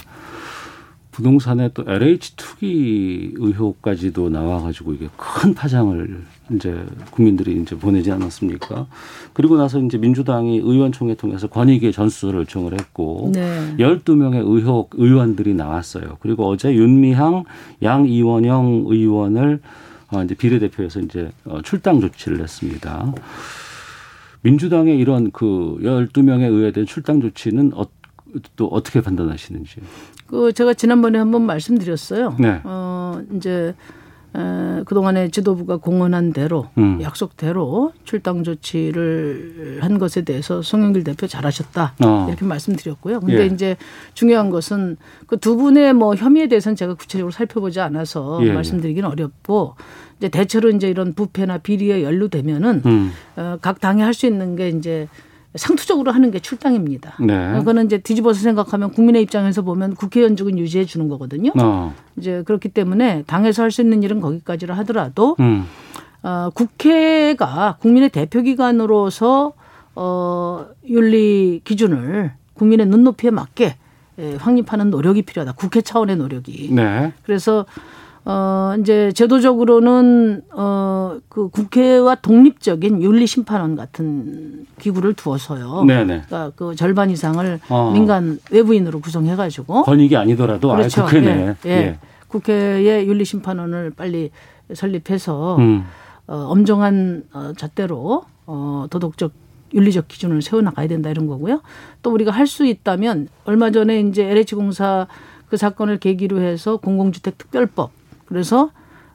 부동산에 1.17 1.71
또 1.73 1.83
LH 1.87 2.37
투기 2.37 3.33
의혹까지도 3.37 4.29
나와가지고 4.29 4.93
이게 4.93 5.09
큰 5.17 5.55
파장을 5.55 6.21
이제 6.53 6.85
국민들이 7.11 7.59
이제 7.59 7.75
보내지 7.75 8.13
않았습니까? 8.13 8.87
그리고 9.33 9.57
나서 9.57 9.81
이제 9.81 9.97
민주당이 9.97 10.59
의원총회 10.59 11.15
통해서 11.15 11.47
권익위 11.47 11.91
전수를 11.91 12.41
요청을 12.41 12.75
했고 12.75 13.31
네. 13.33 13.75
12명의 13.79 14.43
의혹 14.47 14.91
의원들이 14.93 15.55
나왔어요. 15.55 16.19
그리고 16.21 16.51
어제 16.51 16.75
윤미향 16.75 17.45
양이원영 17.83 18.85
의원을 18.87 19.61
어 20.13 20.23
이제 20.23 20.35
비례대표에서 20.35 21.01
이제 21.01 21.31
어, 21.47 21.63
출당 21.63 22.03
조치를 22.03 22.43
했습니다. 22.43 23.15
민주당의 24.43 24.99
이런 24.99 25.31
그 25.33 25.79
12명에 25.81 26.43
의해된 26.43 26.85
출당 26.85 27.23
조치는 27.23 27.73
어, 27.75 27.87
또 28.57 28.66
어떻게 28.69 29.00
판단하시는지? 29.00 29.81
그 30.26 30.52
제가 30.52 30.75
지난번에 30.75 31.19
한번 31.19 31.43
말씀드렸어요. 31.43 32.37
네. 32.38 32.61
어 32.64 33.21
이제 33.35 33.75
에, 34.35 34.83
그동안에 34.85 35.28
지도부가 35.31 35.78
공언한 35.78 36.33
대로 36.33 36.69
음. 36.76 37.00
약속대로 37.00 37.93
출당 38.05 38.43
조치를 38.45 39.78
한 39.81 39.99
것에 39.99 40.23
대해서 40.23 40.61
송영길 40.62 41.05
대표 41.05 41.26
잘하셨다 41.26 41.95
어. 42.05 42.26
이렇게 42.28 42.45
말씀드렸고요. 42.45 43.21
근데 43.21 43.43
예. 43.43 43.47
이제 43.47 43.76
중요한 44.14 44.50
것은 44.50 44.97
그 45.26 45.37
두 45.38 45.57
분의 45.57 45.95
뭐 45.95 46.14
혐의에 46.14 46.49
대해서는 46.49 46.76
제가 46.76 46.95
구체적으로 46.95 47.31
살펴보지 47.31 47.81
않아서 47.81 48.40
예. 48.43 48.49
예. 48.49 48.52
말씀드리기는 48.52 49.09
어렵고 49.09 49.75
이제 50.19 50.28
대체로 50.28 50.71
이제 50.71 50.88
이런 50.90 51.12
부패나 51.14 51.59
비리에 51.59 52.02
연루되면은 52.02 52.83
음. 52.85 53.12
어, 53.37 53.59
각 53.62 53.81
당이 53.81 54.02
할 54.02 54.12
수 54.12 54.26
있는 54.26 54.57
게 54.57 54.69
이제 54.71 55.09
상투적으로 55.57 56.13
하는 56.13 56.31
게 56.31 56.39
출당입니다. 56.39 57.15
네. 57.21 57.53
그거는 57.59 57.87
이제 57.87 57.99
뒤집어서 57.99 58.41
생각하면 58.41 58.91
국민의 58.93 59.23
입장에서 59.23 59.63
보면 59.63 59.95
국회의원직은 59.95 60.59
유지해 60.59 60.85
주는 60.85 61.09
거거든요. 61.09 61.53
어. 61.61 61.95
이제 62.17 62.43
그렇기 62.47 62.69
때문에 62.71 63.25
당에서 63.27 63.63
할 63.63 63.71
수 63.71 63.81
있는 63.83 64.03
일은 64.03 64.21
거기까지라 64.21 64.77
하더라도 64.79 65.37
음. 65.41 65.67
어, 66.23 66.51
국회가 66.55 67.77
국민의 67.81 68.11
대표기관으로서 68.11 69.53
어, 69.95 70.67
윤리 70.89 71.61
기준을 71.65 72.33
국민의 72.55 72.87
눈높이에 72.87 73.31
맞게 73.31 73.77
예, 74.19 74.35
확립하는 74.37 74.89
노력이 74.91 75.23
필요하다. 75.23 75.53
국회 75.57 75.83
차원의 75.83 76.17
노력이. 76.17 76.71
네. 76.73 77.13
그래서 77.23 77.67
어, 78.28 78.75
이제 78.80 79.12
제도적으로는 79.12 80.42
어, 80.52 81.16
그 81.28 81.49
국회와 81.49 82.16
독립적인 82.16 83.00
윤리심판원 83.00 83.76
같은 83.76 84.66
기구를 84.80 85.14
두어서요. 85.14 85.85
네네. 85.85 86.23
그러니까 86.26 86.50
그 86.56 86.75
절반 86.75 87.09
이상을 87.11 87.61
어. 87.68 87.92
민간 87.92 88.40
외부인으로 88.50 88.99
구성해가지고. 89.00 89.85
권익이 89.85 90.16
아니더라도 90.16 90.71
그렇죠. 90.73 91.02
아예 91.02 91.06
국회네. 91.06 91.54
예, 91.66 91.71
예. 91.71 91.71
예. 91.71 91.99
국회의 92.26 93.06
윤리심판원을 93.06 93.92
빨리 93.97 94.33
설립해서 94.75 95.56
음. 95.59 95.85
어, 96.26 96.35
엄정한 96.49 97.23
어, 97.33 97.52
잣대로 97.56 98.25
어, 98.47 98.87
도덕적 98.90 99.30
윤리적 99.73 100.09
기준을 100.09 100.42
세워나가야 100.42 100.88
된다 100.88 101.11
이런 101.11 101.28
거고요. 101.28 101.61
또 102.02 102.11
우리가 102.12 102.33
할 102.33 102.49
수 102.49 102.66
있다면 102.66 103.28
얼마 103.45 103.71
전에 103.71 104.00
이제 104.00 104.25
LH공사 104.25 105.06
그 105.49 105.56
사건을 105.56 105.99
계기로 105.99 106.40
해서 106.40 106.76
공공주택 106.78 107.38
특별법 107.38 107.90
그래서 108.26 108.71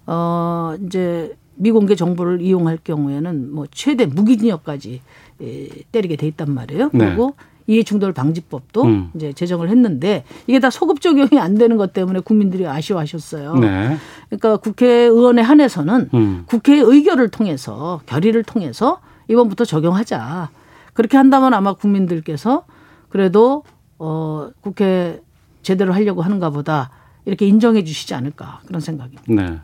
어 0.08 0.76
이제 0.86 1.36
미공개 1.56 1.96
정보를 1.96 2.42
이용할 2.42 2.80
경우에는 2.84 3.54
뭐 3.54 3.66
최대 3.72 4.06
무기징역까지 4.06 5.02
예, 5.42 5.70
때리게 5.92 6.16
돼 6.16 6.28
있단 6.28 6.52
말이에요. 6.52 6.90
네. 6.94 7.06
그리고 7.06 7.36
이해 7.68 7.84
충돌 7.84 8.12
방지법도 8.12 8.84
음. 8.84 9.12
이제 9.16 9.32
제정을 9.34 9.70
했는데 9.70 10.24
이게 10.48 10.60
다 10.60 10.70
소급 10.70 11.00
적용이 11.00 11.40
안 11.40 11.56
되는 11.56 11.78
것 11.78 11.94
때문에 11.94 12.20
국민들이 12.20 12.68
아쉬워하셨어요. 12.68 13.56
네. 13.56 13.98
그러니까 14.28 14.58
국회의원에 14.58 15.42
한해서는 15.42 16.10
음. 16.14 16.44
국회 16.48 16.80
의결을 16.80 17.30
통해서 17.30 18.02
결의를 18.08 18.44
통해서 18.44 19.00
이번부터 19.30 19.66
적용하자. 19.66 20.50
그렇게 20.94 21.18
한다면 21.18 21.54
아마 21.54 21.74
국민들께서 21.74 22.66
그래도 23.10 23.64
어, 24.00 24.50
국회 24.62 25.22
제대로 25.62 25.94
하려고 25.94 26.22
하는가 26.22 26.50
보다 26.50 26.90
이렇게 27.26 27.48
인정해 27.48 27.84
주시지 27.84 28.14
않을까 28.14 28.62
그런 28.66 28.82
생각입니다. 28.82 29.24
네. 29.28 29.60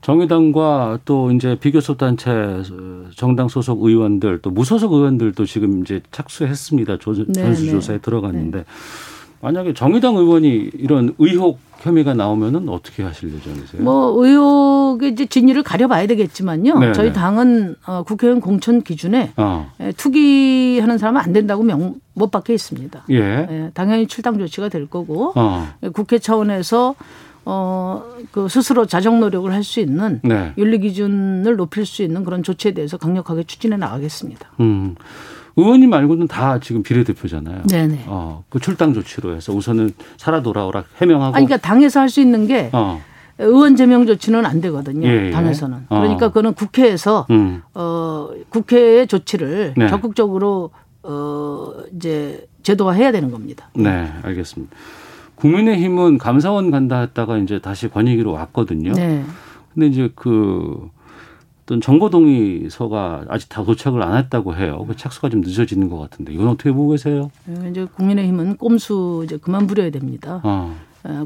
정의당과 0.00 1.00
또 1.04 1.30
이제 1.30 1.58
비교섭 1.60 1.98
단체 1.98 2.30
정당 3.16 3.48
소속 3.48 3.82
의원들 3.82 4.40
또 4.40 4.50
무소속 4.50 4.92
의원들도 4.92 5.44
지금 5.44 5.82
이제 5.82 6.00
착수했습니다. 6.10 6.98
전수조사에 6.98 7.96
네, 7.96 8.02
들어갔는데 8.02 8.58
네. 8.58 8.64
만약에 9.42 9.74
정의당 9.74 10.16
의원이 10.16 10.70
이런 10.74 11.14
의혹 11.18 11.58
혐의가 11.80 12.14
나오면은 12.14 12.68
어떻게 12.68 13.02
하실 13.02 13.34
예정이세요? 13.34 13.82
뭐 13.82 14.12
의혹의 14.24 15.12
이제 15.12 15.26
진위를 15.26 15.62
가려봐야 15.62 16.06
되겠지만요. 16.06 16.78
네네. 16.78 16.92
저희 16.92 17.08
네. 17.08 17.12
당은 17.12 17.76
어, 17.86 18.02
국회의원 18.02 18.40
공천 18.40 18.82
기준에 18.82 19.32
어. 19.36 19.70
투기하는 19.96 20.98
사람은 20.98 21.20
안 21.20 21.32
된다고 21.32 21.62
명못 21.62 22.30
박혀 22.30 22.52
있습니다. 22.52 23.04
예. 23.10 23.16
예. 23.16 23.70
당연히 23.74 24.06
출당 24.06 24.38
조치가 24.38 24.68
될 24.68 24.86
거고 24.86 25.32
어. 25.34 25.68
국회 25.94 26.18
차원에서 26.18 26.94
어, 27.46 28.04
그 28.30 28.48
스스로 28.48 28.84
자정 28.86 29.18
노력을 29.18 29.50
할 29.50 29.64
수 29.64 29.80
있는 29.80 30.20
네. 30.22 30.52
윤리 30.58 30.78
기준을 30.80 31.56
높일 31.56 31.86
수 31.86 32.02
있는 32.02 32.24
그런 32.24 32.42
조치에 32.42 32.72
대해서 32.72 32.96
강력하게 32.98 33.44
추진해 33.44 33.76
나가겠습니다. 33.76 34.50
음. 34.60 34.94
의원님 35.60 35.90
말고는 35.90 36.26
다 36.28 36.58
지금 36.60 36.82
비례대표잖아요. 36.82 37.62
네네. 37.68 38.04
어, 38.06 38.44
그 38.48 38.58
출당 38.60 38.92
조치로 38.94 39.34
해서 39.34 39.52
우선은 39.52 39.92
살아 40.16 40.42
돌아오라 40.42 40.84
해명하고. 41.00 41.36
아니, 41.36 41.46
그러니까 41.46 41.66
당에서 41.66 42.00
할 42.00 42.08
수 42.10 42.20
있는 42.20 42.46
게 42.46 42.70
어. 42.72 43.00
의원 43.38 43.76
제명 43.76 44.04
조치는 44.06 44.44
안 44.44 44.60
되거든요. 44.60 45.06
예, 45.08 45.26
예. 45.28 45.30
당에서는. 45.30 45.86
어. 45.88 46.00
그러니까 46.00 46.28
그거는 46.28 46.54
국회에서 46.54 47.26
음. 47.30 47.62
어, 47.74 48.28
국회의 48.48 49.06
조치를 49.06 49.74
네. 49.76 49.88
적극적으로 49.88 50.70
어, 51.02 51.72
이제 51.96 52.46
제도화해야 52.62 53.12
되는 53.12 53.30
겁니다. 53.30 53.70
네, 53.74 54.10
알겠습니다. 54.22 54.74
국민의힘은 55.36 56.18
감사원 56.18 56.70
간다 56.70 57.00
했다가 57.00 57.38
이제 57.38 57.60
다시 57.60 57.88
권익위로 57.88 58.32
왔거든요. 58.32 58.92
네. 58.92 59.24
근데 59.72 59.86
이제 59.86 60.10
그 60.14 60.90
어떤 61.70 61.80
정보동의서가 61.80 63.26
아직 63.28 63.48
다 63.48 63.62
도착을 63.62 64.02
안 64.02 64.16
했다고 64.16 64.56
해요. 64.56 64.84
그 64.88 64.96
착수가 64.96 65.28
좀 65.28 65.40
늦어지는 65.40 65.88
것 65.88 65.98
같은데 65.98 66.32
이건 66.32 66.48
어떻게 66.48 66.72
보고 66.72 66.90
계세요? 66.90 67.30
네, 67.44 67.70
이제 67.70 67.84
국민의힘은 67.84 68.56
꼼수 68.56 69.22
이제 69.24 69.36
그만 69.36 69.68
부려야 69.68 69.90
됩니다. 69.90 70.40
어. 70.42 70.74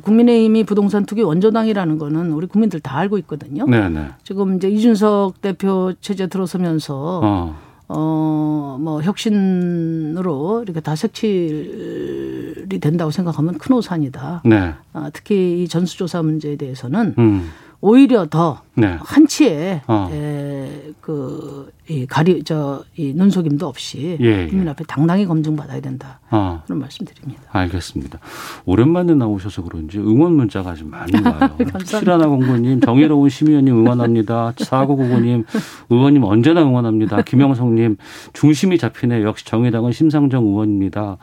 국민의힘이 0.02 0.64
부동산 0.64 1.06
투기 1.06 1.22
원조당이라는 1.22 1.96
거는 1.98 2.32
우리 2.32 2.46
국민들 2.46 2.78
다 2.78 2.98
알고 2.98 3.16
있거든요. 3.18 3.64
네네. 3.64 3.88
네. 3.88 4.08
지금 4.22 4.56
이제 4.56 4.68
이준석 4.68 5.40
대표 5.40 5.94
체제 6.02 6.26
들어서면서 6.26 7.20
어. 7.24 7.56
어, 7.88 8.78
뭐, 8.80 9.02
혁신으로 9.02 10.62
이렇게 10.62 10.80
다 10.80 10.96
색칠이 10.96 12.80
된다고 12.80 13.10
생각하면 13.10 13.58
큰 13.58 13.76
오산이다. 13.76 14.42
네. 14.46 14.74
아, 14.94 15.10
특히 15.12 15.62
이 15.62 15.68
전수조사 15.68 16.22
문제에 16.22 16.56
대해서는 16.56 17.14
음. 17.18 17.50
오히려 17.86 18.24
더 18.24 18.62
네. 18.76 18.96
한치의 18.98 19.82
어. 19.88 20.08
에, 20.10 20.70
그, 21.02 21.70
이 21.86 22.06
가리, 22.06 22.42
저, 22.42 22.82
이 22.96 23.12
눈속임도 23.12 23.66
없이 23.66 24.16
예, 24.22 24.44
예. 24.44 24.46
국민 24.48 24.66
앞에 24.70 24.84
당당히 24.88 25.26
검증받아야 25.26 25.82
된다. 25.82 26.18
어. 26.30 26.62
그런 26.64 26.80
말씀 26.80 27.04
드립니다. 27.04 27.42
알겠습니다. 27.52 28.20
오랜만에 28.64 29.12
나오셔서 29.12 29.64
그런지 29.64 29.98
응원 29.98 30.32
문자가 30.32 30.74
좀 30.74 30.88
많이 30.92 31.12
와요. 31.22 31.58
실하나 31.84 32.26
공부님, 32.26 32.80
정의로운 32.80 33.28
심의원님 33.28 33.76
응원합니다. 33.76 34.54
사고구구님, 34.56 35.44
의원님 35.90 36.24
언제나 36.24 36.62
응원합니다. 36.62 37.20
김영성님, 37.20 37.98
중심이 38.32 38.78
잡히네. 38.78 39.22
역시 39.24 39.44
정의당은 39.44 39.92
심상정 39.92 40.46
의원입니다. 40.46 41.18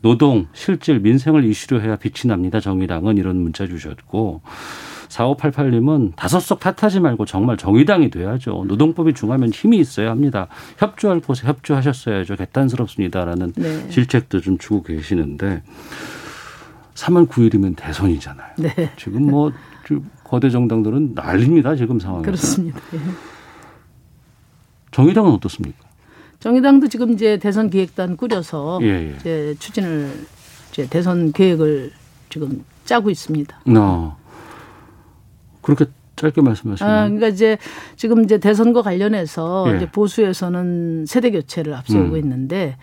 노동, 0.00 0.46
실질, 0.54 0.98
민생을 1.00 1.44
이슈로 1.44 1.82
해야 1.82 1.96
빛이 1.96 2.26
납니다. 2.30 2.58
정의당은 2.58 3.18
이런 3.18 3.36
문자 3.36 3.66
주셨고. 3.66 4.40
4588님은 5.08 6.12
다섯 6.16 6.40
석 6.40 6.60
탓하지 6.60 7.00
말고 7.00 7.24
정말 7.24 7.56
정의당이 7.56 8.10
돼야죠. 8.10 8.64
노동법이 8.66 9.14
중하면 9.14 9.50
힘이 9.50 9.78
있어야 9.78 10.10
합니다. 10.10 10.48
협조할 10.78 11.20
곳에 11.20 11.46
협조하셨어야죠. 11.46 12.36
개탄스럽습니다라는 12.36 13.52
네. 13.56 13.88
질책도 13.88 14.40
좀 14.40 14.58
주고 14.58 14.82
계시는데 14.82 15.62
3월 16.94 17.28
9일이면 17.28 17.76
대선이잖아요. 17.76 18.54
네. 18.58 18.92
지금 18.96 19.26
뭐 19.26 19.52
거대 20.24 20.50
정당들은 20.50 21.12
난립니다. 21.14 21.76
지금 21.76 22.00
상황에서. 22.00 22.24
그렇습니다. 22.24 22.80
예. 22.94 22.98
정의당은 24.90 25.30
어떻습니까? 25.32 25.86
정의당도 26.40 26.88
지금 26.88 27.12
이제 27.12 27.38
대선 27.38 27.70
기획단 27.70 28.16
꾸려서 28.16 28.78
예, 28.82 28.86
예. 28.86 29.16
이제 29.18 29.54
추진을 29.58 30.26
이제 30.72 30.86
대선 30.88 31.32
계획을 31.32 31.92
지금 32.28 32.64
짜고 32.84 33.10
있습니다. 33.10 33.60
어. 33.76 34.16
그렇게 35.66 35.86
짧게 36.14 36.40
말씀하시면. 36.40 36.92
아, 36.92 37.04
그러니까 37.04 37.28
이제 37.28 37.58
지금 37.96 38.24
이제 38.24 38.38
대선과 38.38 38.82
관련해서 38.82 39.66
예. 39.68 39.76
이제 39.76 39.90
보수에서는 39.90 41.04
세대 41.06 41.30
교체를 41.30 41.74
앞세우고 41.74 42.14
음. 42.14 42.18
있는데 42.18 42.76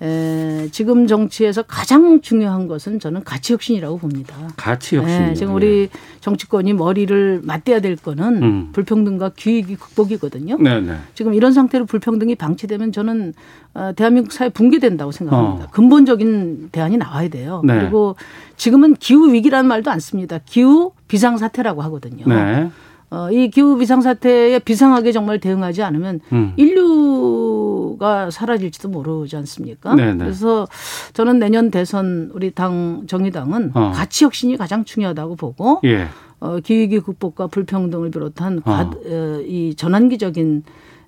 에, 0.00 0.68
지금 0.70 1.08
정치에서 1.08 1.62
가장 1.62 2.20
중요한 2.20 2.68
것은 2.68 3.00
저는 3.00 3.24
가치 3.24 3.52
혁신이라고 3.52 3.98
봅니다. 3.98 4.34
가치 4.56 4.96
혁신. 4.96 5.18
네, 5.18 5.34
지금 5.34 5.54
우리 5.54 5.82
예. 5.82 5.88
정치권이 6.20 6.72
머리를 6.74 7.40
맞대야 7.42 7.80
될 7.80 7.96
거는 7.96 8.42
음. 8.42 8.68
불평등과 8.72 9.32
기획이 9.36 9.74
극복이거든요. 9.76 10.58
네네. 10.58 10.80
네. 10.86 10.98
지금 11.14 11.34
이런 11.34 11.52
상태로 11.52 11.86
불평등이 11.86 12.36
방치되면 12.36 12.92
저는 12.92 13.34
어, 13.74 13.92
대한민국 13.96 14.32
사회 14.32 14.48
붕괴된다고 14.48 15.10
생각합니다. 15.10 15.64
어. 15.64 15.68
근본적인 15.72 16.68
대안이 16.70 16.96
나와야 16.96 17.28
돼요. 17.28 17.62
네. 17.64 17.80
그리고 17.80 18.14
지금은 18.56 18.94
기후 18.94 19.32
위기라는 19.32 19.68
말도 19.68 19.90
안 19.90 19.98
씁니다. 19.98 20.38
기후 20.44 20.92
비상 21.08 21.38
사태라고 21.38 21.82
하거든요. 21.82 22.24
네. 22.26 22.70
어, 23.10 23.30
이 23.30 23.50
기후 23.50 23.78
비상 23.78 24.02
사태에 24.02 24.58
비상하게 24.58 25.12
정말 25.12 25.38
대응하지 25.38 25.82
않으면 25.82 26.20
음. 26.32 26.52
인류가 26.56 28.30
사라질지도 28.30 28.88
모르지 28.90 29.36
않습니까? 29.36 29.94
네네. 29.94 30.12
네. 30.14 30.18
그래서 30.18 30.68
저는 31.14 31.38
내년 31.38 31.70
대선 31.70 32.30
우리 32.34 32.50
당 32.50 33.04
정의당은 33.06 33.72
어. 33.74 33.92
가치 33.94 34.24
혁신이 34.24 34.56
가장 34.56 34.84
중요하다고 34.84 35.36
보고 35.36 35.80
예. 35.84 36.08
어, 36.40 36.60
기후위기 36.60 37.00
극복과 37.00 37.46
불평등을 37.46 38.10
비롯한 38.10 38.58
어. 38.58 38.70
과, 38.70 38.80
어, 38.82 39.40
이 39.44 39.74
전환기적인 39.74 40.64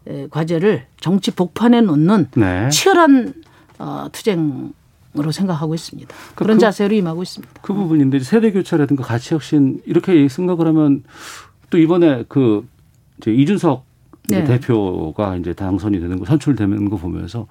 에, 0.09 0.27
과제를 0.31 0.87
정치 1.01 1.31
복판에 1.31 1.83
놓는 1.83 2.29
네. 2.35 2.69
치열한 2.71 3.35
어, 3.79 4.07
투쟁 4.11 4.73
으로 5.19 5.33
생각하고 5.33 5.75
있습니다. 5.75 6.09
그러니까 6.09 6.35
그런 6.37 6.57
그, 6.59 6.61
자세로 6.61 6.95
임하고 6.95 7.25
있습니다. 7.25 7.55
그 7.63 7.75
부분인데 7.75 8.21
세대 8.21 8.53
교체라든가 8.53 9.03
가치 9.03 9.35
혁신 9.35 9.83
이렇게 9.85 10.29
생각을 10.29 10.69
하면 10.69 11.03
또 11.71 11.79
이번에 11.79 12.25
그 12.29 12.67
이제 13.19 13.33
이준석 13.33 13.85
네. 14.29 14.45
대표가 14.45 15.37
이제 15.37 15.53
당선이 15.53 16.01
되는 16.01 16.19
거 16.19 16.25
선출되는 16.25 16.89
거 16.91 16.97
보면서 16.97 17.47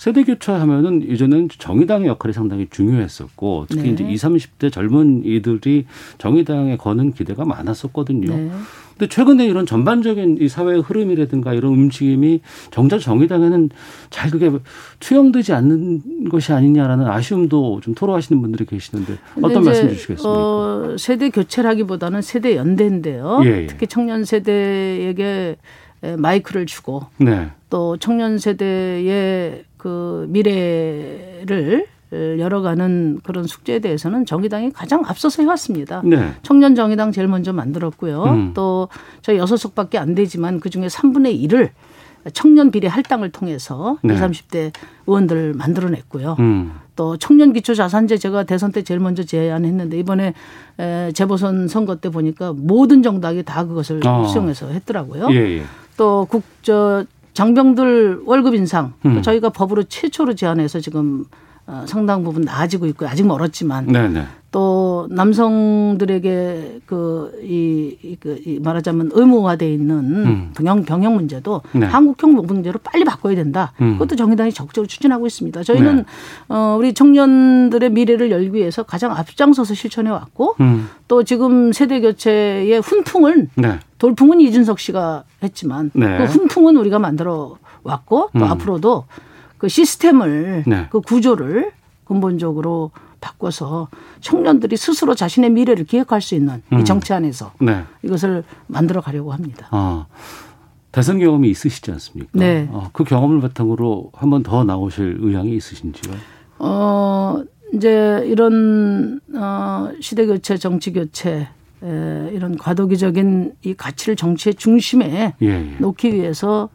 세대 0.00 0.24
교체하면은 0.24 1.02
이제는 1.10 1.50
정의당의 1.58 2.08
역할이 2.08 2.32
상당히 2.32 2.66
중요했었고 2.70 3.66
특히 3.68 3.82
네. 3.82 3.88
이제 3.90 4.04
20, 4.04 4.30
30대 4.30 4.72
젊은 4.72 5.26
이들이 5.26 5.84
정의당에 6.16 6.78
거는 6.78 7.12
기대가 7.12 7.44
많았었거든요. 7.44 8.34
네. 8.34 8.50
근데 8.96 9.08
최근에 9.14 9.44
이런 9.44 9.66
전반적인 9.66 10.38
이 10.40 10.48
사회의 10.48 10.80
흐름이라든가 10.80 11.52
이런 11.52 11.72
움직임이 11.72 12.40
정작 12.70 13.00
정의당에는 13.00 13.68
잘 14.08 14.30
그게 14.30 14.50
투영되지 15.00 15.52
않는 15.52 16.30
것이 16.30 16.54
아니냐라는 16.54 17.06
아쉬움도 17.06 17.82
좀 17.82 17.94
토로하시는 17.94 18.40
분들이 18.40 18.64
계시는데 18.64 19.18
어떤 19.42 19.64
말씀 19.64 19.86
주시겠습니까? 19.90 20.26
어, 20.26 20.96
세대 20.98 21.28
교체라기보다는 21.28 22.22
세대 22.22 22.56
연대인데요. 22.56 23.42
예, 23.44 23.48
예. 23.48 23.66
특히 23.66 23.86
청년 23.86 24.24
세대에게 24.24 25.58
마이크를 26.16 26.64
주고 26.64 27.02
네. 27.18 27.50
또 27.68 27.98
청년 27.98 28.38
세대의 28.38 29.64
그 29.80 30.26
미래를 30.28 31.86
열어가는 32.12 33.20
그런 33.22 33.46
숙제에 33.46 33.78
대해서는 33.78 34.26
정의당이 34.26 34.72
가장 34.72 35.02
앞서서 35.06 35.42
해왔습니다. 35.42 36.02
네. 36.04 36.34
청년 36.42 36.74
정의당 36.74 37.12
제일 37.12 37.28
먼저 37.28 37.52
만들었고요. 37.52 38.24
음. 38.24 38.50
또 38.52 38.88
저희 39.22 39.38
여섯 39.38 39.56
석밖에 39.56 39.96
안 39.96 40.14
되지만 40.14 40.60
그 40.60 40.68
중에 40.68 40.88
3분의 40.88 41.48
1을 41.48 41.70
청년 42.34 42.70
비례 42.70 42.88
할당을 42.88 43.30
통해서 43.30 43.96
네. 44.02 44.12
20, 44.14 44.48
30대 44.48 44.72
의원들을 45.06 45.54
만들어냈고요. 45.54 46.36
음. 46.40 46.72
또 46.94 47.16
청년 47.16 47.54
기초 47.54 47.74
자산제 47.74 48.18
제가 48.18 48.42
대선 48.42 48.72
때 48.72 48.82
제일 48.82 49.00
먼저 49.00 49.22
제안했는데 49.22 49.98
이번에 49.98 50.34
재보선 51.14 51.68
선거 51.68 51.96
때 51.96 52.10
보니까 52.10 52.52
모든 52.54 53.02
정당이 53.02 53.44
다 53.44 53.66
그것을 53.66 54.06
어. 54.06 54.26
수용해서 54.26 54.66
했더라고요. 54.68 55.28
예, 55.30 55.58
예. 55.58 55.62
또 55.96 56.26
국저 56.28 57.06
장병들 57.40 58.20
월급 58.26 58.54
인상 58.54 58.92
음. 59.06 59.22
저희가 59.22 59.48
법으로 59.48 59.84
최초로 59.84 60.34
제안해서 60.34 60.80
지금 60.80 61.24
어, 61.24 61.28
상당 61.86 62.24
부분 62.24 62.42
나아지고 62.42 62.86
있고 62.86 63.06
아직 63.06 63.26
멀었지만 63.26 63.86
네네. 63.86 64.08
네. 64.08 64.26
또 64.52 65.06
남성들에게 65.10 66.80
그이 66.86 67.98
이, 68.02 68.16
그, 68.18 68.40
이 68.44 68.58
말하자면 68.58 69.10
의무화돼 69.12 69.72
있는 69.72 69.96
음. 69.96 70.52
병영 70.56 70.84
병역 70.84 71.12
문제도 71.12 71.62
네. 71.72 71.86
한국형 71.86 72.34
문제로 72.34 72.80
빨리 72.82 73.04
바꿔야 73.04 73.36
된다. 73.36 73.72
음. 73.80 73.92
그것도 73.92 74.16
정의당이 74.16 74.52
적극적으로 74.52 74.88
추진하고 74.88 75.26
있습니다. 75.26 75.62
저희는 75.62 75.96
네. 75.98 76.04
어, 76.48 76.76
우리 76.76 76.94
청년들의 76.94 77.90
미래를 77.90 78.30
열기 78.32 78.52
위해서 78.54 78.82
가장 78.82 79.12
앞장서서 79.12 79.74
실천해 79.74 80.10
왔고 80.10 80.56
음. 80.60 80.88
또 81.06 81.22
지금 81.22 81.72
세대 81.72 82.00
교체의 82.00 82.80
훈풍을 82.80 83.48
네. 83.54 83.78
돌풍은 83.98 84.40
이준석 84.40 84.80
씨가 84.80 85.24
했지만 85.44 85.92
네. 85.94 86.18
그 86.18 86.24
훈풍은 86.24 86.76
우리가 86.76 86.98
만들어 86.98 87.56
왔고 87.84 88.30
또 88.32 88.44
음. 88.44 88.50
앞으로도 88.50 89.04
그 89.60 89.68
시스템을 89.68 90.64
네. 90.66 90.86
그 90.90 91.02
구조를 91.02 91.70
근본적으로 92.04 92.90
바꿔서 93.20 93.88
청년들이 94.20 94.78
스스로 94.78 95.14
자신의 95.14 95.50
미래를 95.50 95.84
기획할 95.84 96.22
수 96.22 96.34
있는 96.34 96.62
음. 96.72 96.80
이 96.80 96.84
정치 96.84 97.12
안에서 97.12 97.52
네. 97.60 97.84
이것을 98.02 98.42
만들어 98.66 99.02
가려고 99.02 99.32
합니다. 99.32 99.68
아, 99.70 100.06
대선 100.92 101.18
경험이 101.18 101.50
있으시지 101.50 101.90
않습니까? 101.92 102.30
네. 102.32 102.68
어, 102.72 102.88
그 102.94 103.04
경험을 103.04 103.40
바탕으로 103.42 104.10
한 104.14 104.30
번 104.30 104.42
더 104.42 104.64
나오실 104.64 105.18
의향이 105.20 105.54
있으신지요? 105.54 106.14
어, 106.58 107.42
이제 107.74 108.24
이런 108.26 109.20
어, 109.36 109.90
시대 110.00 110.24
교체, 110.24 110.56
정치 110.56 110.90
교체 110.94 111.48
에, 111.82 112.30
이런 112.32 112.56
과도기적인 112.56 113.52
이 113.62 113.74
가치를 113.74 114.16
정치의 114.16 114.54
중심에 114.54 115.34
예, 115.42 115.46
예. 115.46 115.76
놓기 115.78 116.14
위해서 116.14 116.70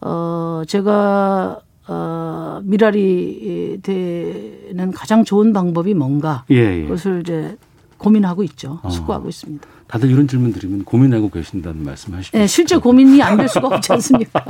어, 0.00 0.62
제가 0.66 1.60
어, 1.88 2.60
미랄이 2.64 3.78
되는 3.82 4.92
가장 4.92 5.24
좋은 5.24 5.52
방법이 5.52 5.94
뭔가 5.94 6.44
예, 6.50 6.56
예. 6.80 6.82
그것을 6.84 7.20
이제 7.20 7.56
고민하고 7.96 8.42
있죠. 8.44 8.78
어. 8.82 8.90
숙고하고 8.90 9.28
있습니다. 9.28 9.66
다들 9.88 10.10
이런 10.10 10.28
질문 10.28 10.52
드리면 10.52 10.84
고민하고 10.84 11.30
계신다는 11.30 11.82
말씀하시죠. 11.84 12.36
네, 12.36 12.46
실제 12.46 12.76
고민이 12.76 13.22
안 13.22 13.38
될 13.38 13.48
수가 13.48 13.68
없지 13.68 13.92
않습니까? 13.94 14.44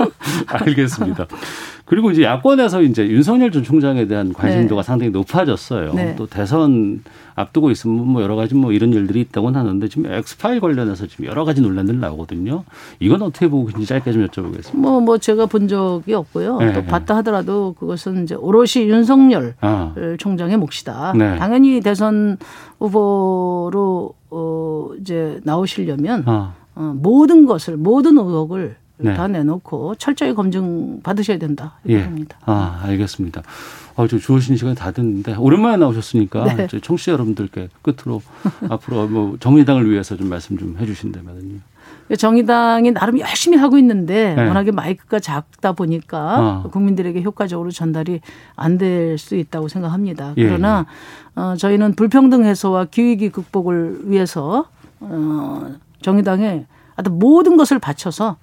알겠습니다. 0.48 1.26
그리고 1.88 2.10
이제 2.10 2.22
야권에서 2.22 2.82
이제 2.82 3.08
윤석열 3.08 3.50
전 3.50 3.62
총장에 3.62 4.06
대한 4.06 4.34
관심도가 4.34 4.82
네. 4.82 4.86
상당히 4.86 5.10
높아졌어요. 5.10 5.94
네. 5.94 6.14
또 6.16 6.26
대선 6.26 7.02
앞두고 7.34 7.70
있으면 7.70 8.06
뭐 8.06 8.22
여러 8.22 8.36
가지 8.36 8.54
뭐 8.54 8.72
이런 8.72 8.92
일들이 8.92 9.22
있다고는 9.22 9.58
하는데 9.58 9.88
지금 9.88 10.12
엑스파일 10.12 10.60
관련해서 10.60 11.06
지금 11.06 11.24
여러 11.24 11.46
가지 11.46 11.62
논란들 11.62 11.98
나오거든요. 11.98 12.64
이건 13.00 13.22
어떻게 13.22 13.48
보고 13.48 13.64
계신지 13.64 13.86
짧게 13.86 14.12
좀 14.12 14.26
여쭤보겠습니다. 14.26 14.76
뭐, 14.76 15.00
뭐 15.00 15.16
제가 15.16 15.46
본 15.46 15.66
적이 15.66 16.12
없고요. 16.12 16.58
네. 16.58 16.72
또 16.74 16.84
봤다 16.84 17.16
하더라도 17.16 17.74
그것은 17.78 18.24
이제 18.24 18.34
오롯이 18.34 18.86
윤석열 18.86 19.54
아. 19.62 19.94
총장의 20.18 20.58
몫이다. 20.58 21.14
네. 21.16 21.36
당연히 21.38 21.80
대선 21.80 22.36
후보로 22.80 24.12
어 24.30 24.90
이제 25.00 25.40
나오시려면 25.42 26.24
아. 26.26 26.52
어, 26.74 26.94
모든 26.94 27.46
것을 27.46 27.78
모든 27.78 28.18
의혹을 28.18 28.76
네. 28.98 29.14
다 29.14 29.28
내놓고 29.28 29.94
철저히 29.96 30.34
검증 30.34 31.00
받으셔야 31.02 31.38
된다 31.38 31.74
이렇게 31.84 32.00
예. 32.00 32.04
합니다. 32.04 32.36
아 32.44 32.80
알겠습니다. 32.84 33.42
아, 33.96 34.06
주 34.06 34.20
좋으신 34.20 34.56
시간이 34.56 34.76
다 34.76 34.90
됐는데 34.92 35.34
오랜만에 35.36 35.76
나오셨으니까 35.78 36.54
네. 36.54 36.66
청취자 36.68 37.12
여러분들께 37.12 37.68
끝으로 37.82 38.22
앞으로 38.70 39.08
뭐 39.08 39.36
정의당을 39.40 39.90
위해서 39.90 40.16
좀 40.16 40.28
말씀 40.28 40.56
좀 40.56 40.76
해주신다면요. 40.78 41.58
정의당이 42.16 42.92
나름 42.92 43.18
열심히 43.18 43.58
하고 43.58 43.76
있는데 43.78 44.34
네. 44.34 44.46
워낙에 44.46 44.70
마이크가 44.70 45.20
작다 45.20 45.72
보니까 45.72 46.62
어. 46.64 46.70
국민들에게 46.70 47.22
효과적으로 47.22 47.70
전달이 47.70 48.20
안 48.56 48.78
될 48.78 49.18
수 49.18 49.34
있다고 49.36 49.68
생각합니다. 49.68 50.32
예. 50.38 50.44
그러나 50.46 50.86
어, 51.36 51.54
저희는 51.58 51.94
불평등 51.96 52.44
해소와 52.44 52.86
기후위기 52.86 53.28
극복을 53.30 54.00
위해서 54.04 54.66
어, 55.00 55.70
정의당에 56.00 56.66
하여튼 56.96 57.18
모든 57.18 57.56
것을 57.56 57.78
바쳐서 57.78 58.36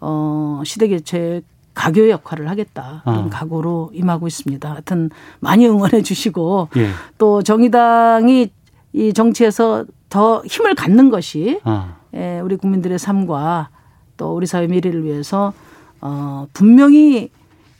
어, 0.00 0.62
시대 0.64 0.88
개최 0.88 1.42
가교 1.74 2.10
역할을 2.10 2.48
하겠다 2.48 3.02
그런 3.04 3.26
어. 3.26 3.30
각오로 3.30 3.90
임하고 3.94 4.26
있습니다. 4.26 4.70
하여튼 4.70 5.10
많이 5.38 5.66
응원해 5.66 6.02
주시고 6.02 6.68
예. 6.76 6.90
또 7.16 7.42
정의당이 7.42 8.50
이 8.92 9.12
정치에서 9.12 9.84
더 10.08 10.42
힘을 10.44 10.74
갖는 10.74 11.10
것이 11.10 11.60
어. 11.64 11.94
예, 12.14 12.40
우리 12.40 12.56
국민들의 12.56 12.98
삶과 12.98 13.70
또 14.16 14.34
우리 14.34 14.46
사회 14.46 14.66
미래를 14.66 15.04
위해서 15.04 15.52
어, 16.00 16.46
분명히 16.52 17.30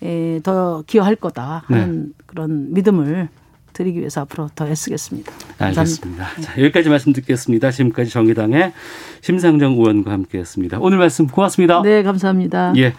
예, 0.02 0.40
더 0.42 0.82
기여할 0.86 1.16
거다 1.16 1.64
하는 1.66 2.06
네. 2.06 2.12
그런 2.26 2.72
믿음을 2.72 3.28
드리기 3.72 3.98
위해서 4.00 4.22
앞으로 4.22 4.50
더 4.54 4.68
애쓰겠습니다. 4.68 5.32
알겠습니다. 5.58 6.28
자, 6.40 6.60
여기까지 6.60 6.88
말씀 6.88 7.12
듣겠습니다. 7.12 7.70
지금까지 7.70 8.10
정의당의 8.10 8.72
심상정 9.20 9.72
의원과 9.72 10.10
함께했습니다. 10.12 10.78
오늘 10.80 10.98
말씀 10.98 11.26
고맙습니다. 11.26 11.82
네, 11.82 12.02
감사합니다. 12.02 12.72
예, 12.76 12.94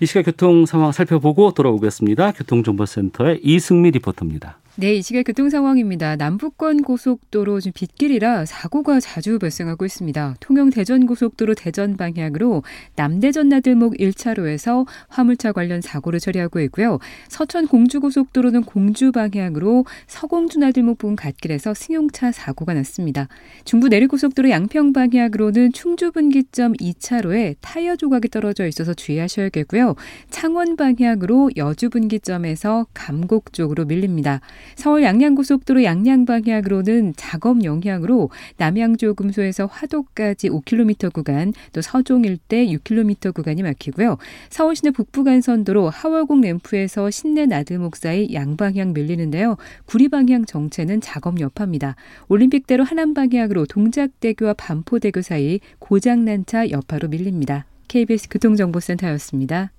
이 0.00 0.06
시각 0.06 0.22
교통 0.22 0.66
상황 0.66 0.92
살펴보고 0.92 1.52
돌아오겠습니다. 1.52 2.32
교통정보센터의 2.32 3.40
이승미 3.42 3.90
리포터입니다. 3.92 4.58
네, 4.76 4.96
이 4.96 5.02
시각 5.02 5.22
교통 5.22 5.50
상황입니다. 5.50 6.16
남북권 6.16 6.82
고속도로 6.82 7.60
지금 7.60 7.72
빗길이라 7.74 8.44
사고가 8.44 8.98
자주 8.98 9.38
발생하고 9.38 9.84
있습니다. 9.84 10.34
통영 10.40 10.70
대전 10.70 11.06
고속도로 11.06 11.54
대전 11.54 11.96
방향으로 11.96 12.64
남대전 12.96 13.50
나들목 13.50 13.94
1차로에서 13.94 14.84
화물차 15.06 15.52
관련 15.52 15.80
사고를 15.80 16.18
처리하고 16.18 16.58
있고요. 16.62 16.98
서천 17.28 17.68
공주 17.68 18.00
고속도로는 18.00 18.64
공주 18.64 19.12
방향으로 19.12 19.84
서공주 20.08 20.58
나들목 20.58 20.98
부근 20.98 21.14
갓길에서 21.14 21.72
승용차 21.72 22.32
사고가 22.32 22.74
났습니다. 22.74 23.28
중부 23.64 23.86
내륙 23.86 24.08
고속도로 24.08 24.50
양평 24.50 24.92
방향으로는 24.92 25.72
충주 25.72 26.10
분기점 26.10 26.72
2차로에 26.72 27.54
타이어 27.60 27.94
조각이 27.94 28.26
떨어져 28.28 28.66
있어서 28.66 28.92
주의하셔야겠고요. 28.92 29.94
창원 30.30 30.74
방향으로 30.74 31.50
여주 31.56 31.90
분기점에서 31.90 32.88
감곡 32.92 33.52
쪽으로 33.52 33.84
밀립니다. 33.84 34.40
서울 34.74 35.02
양양고속도로 35.02 35.84
양양 35.84 36.24
방향으로는 36.24 37.14
작업 37.16 37.64
영향으로 37.64 38.30
남양조금소에서 38.56 39.66
화도까지 39.66 40.50
5km 40.50 41.12
구간, 41.12 41.52
또 41.72 41.80
서종 41.80 42.24
일대 42.24 42.66
6km 42.66 43.34
구간이 43.34 43.62
막히고요. 43.62 44.18
서울 44.50 44.76
시내 44.76 44.90
북부간선도로 44.90 45.90
하월곡 45.90 46.40
램프에서 46.40 47.10
신내 47.10 47.46
나들목 47.46 47.96
사이 47.96 48.32
양방향 48.32 48.92
밀리는데요. 48.92 49.56
구리 49.86 50.08
방향 50.08 50.44
정체는 50.44 51.00
작업 51.00 51.40
여파입니다. 51.40 51.96
올림픽대로 52.28 52.84
하남 52.84 53.14
방향으로 53.14 53.66
동작대교와 53.66 54.54
반포대교 54.54 55.22
사이 55.22 55.60
고장난 55.78 56.44
차 56.46 56.68
여파로 56.70 57.08
밀립니다. 57.08 57.66
KBS 57.88 58.28
교통정보센터였습니다. 58.28 59.70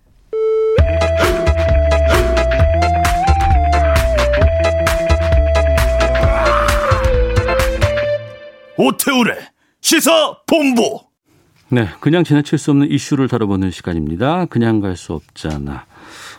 오태우래 8.77 9.33
시사 9.81 10.37
본부. 10.47 10.99
네, 11.69 11.87
그냥 11.99 12.23
지나칠 12.23 12.57
수 12.57 12.71
없는 12.71 12.91
이슈를 12.91 13.27
다뤄보는 13.27 13.71
시간입니다. 13.71 14.45
그냥 14.45 14.79
갈 14.81 14.95
수 14.95 15.13
없잖아. 15.13 15.85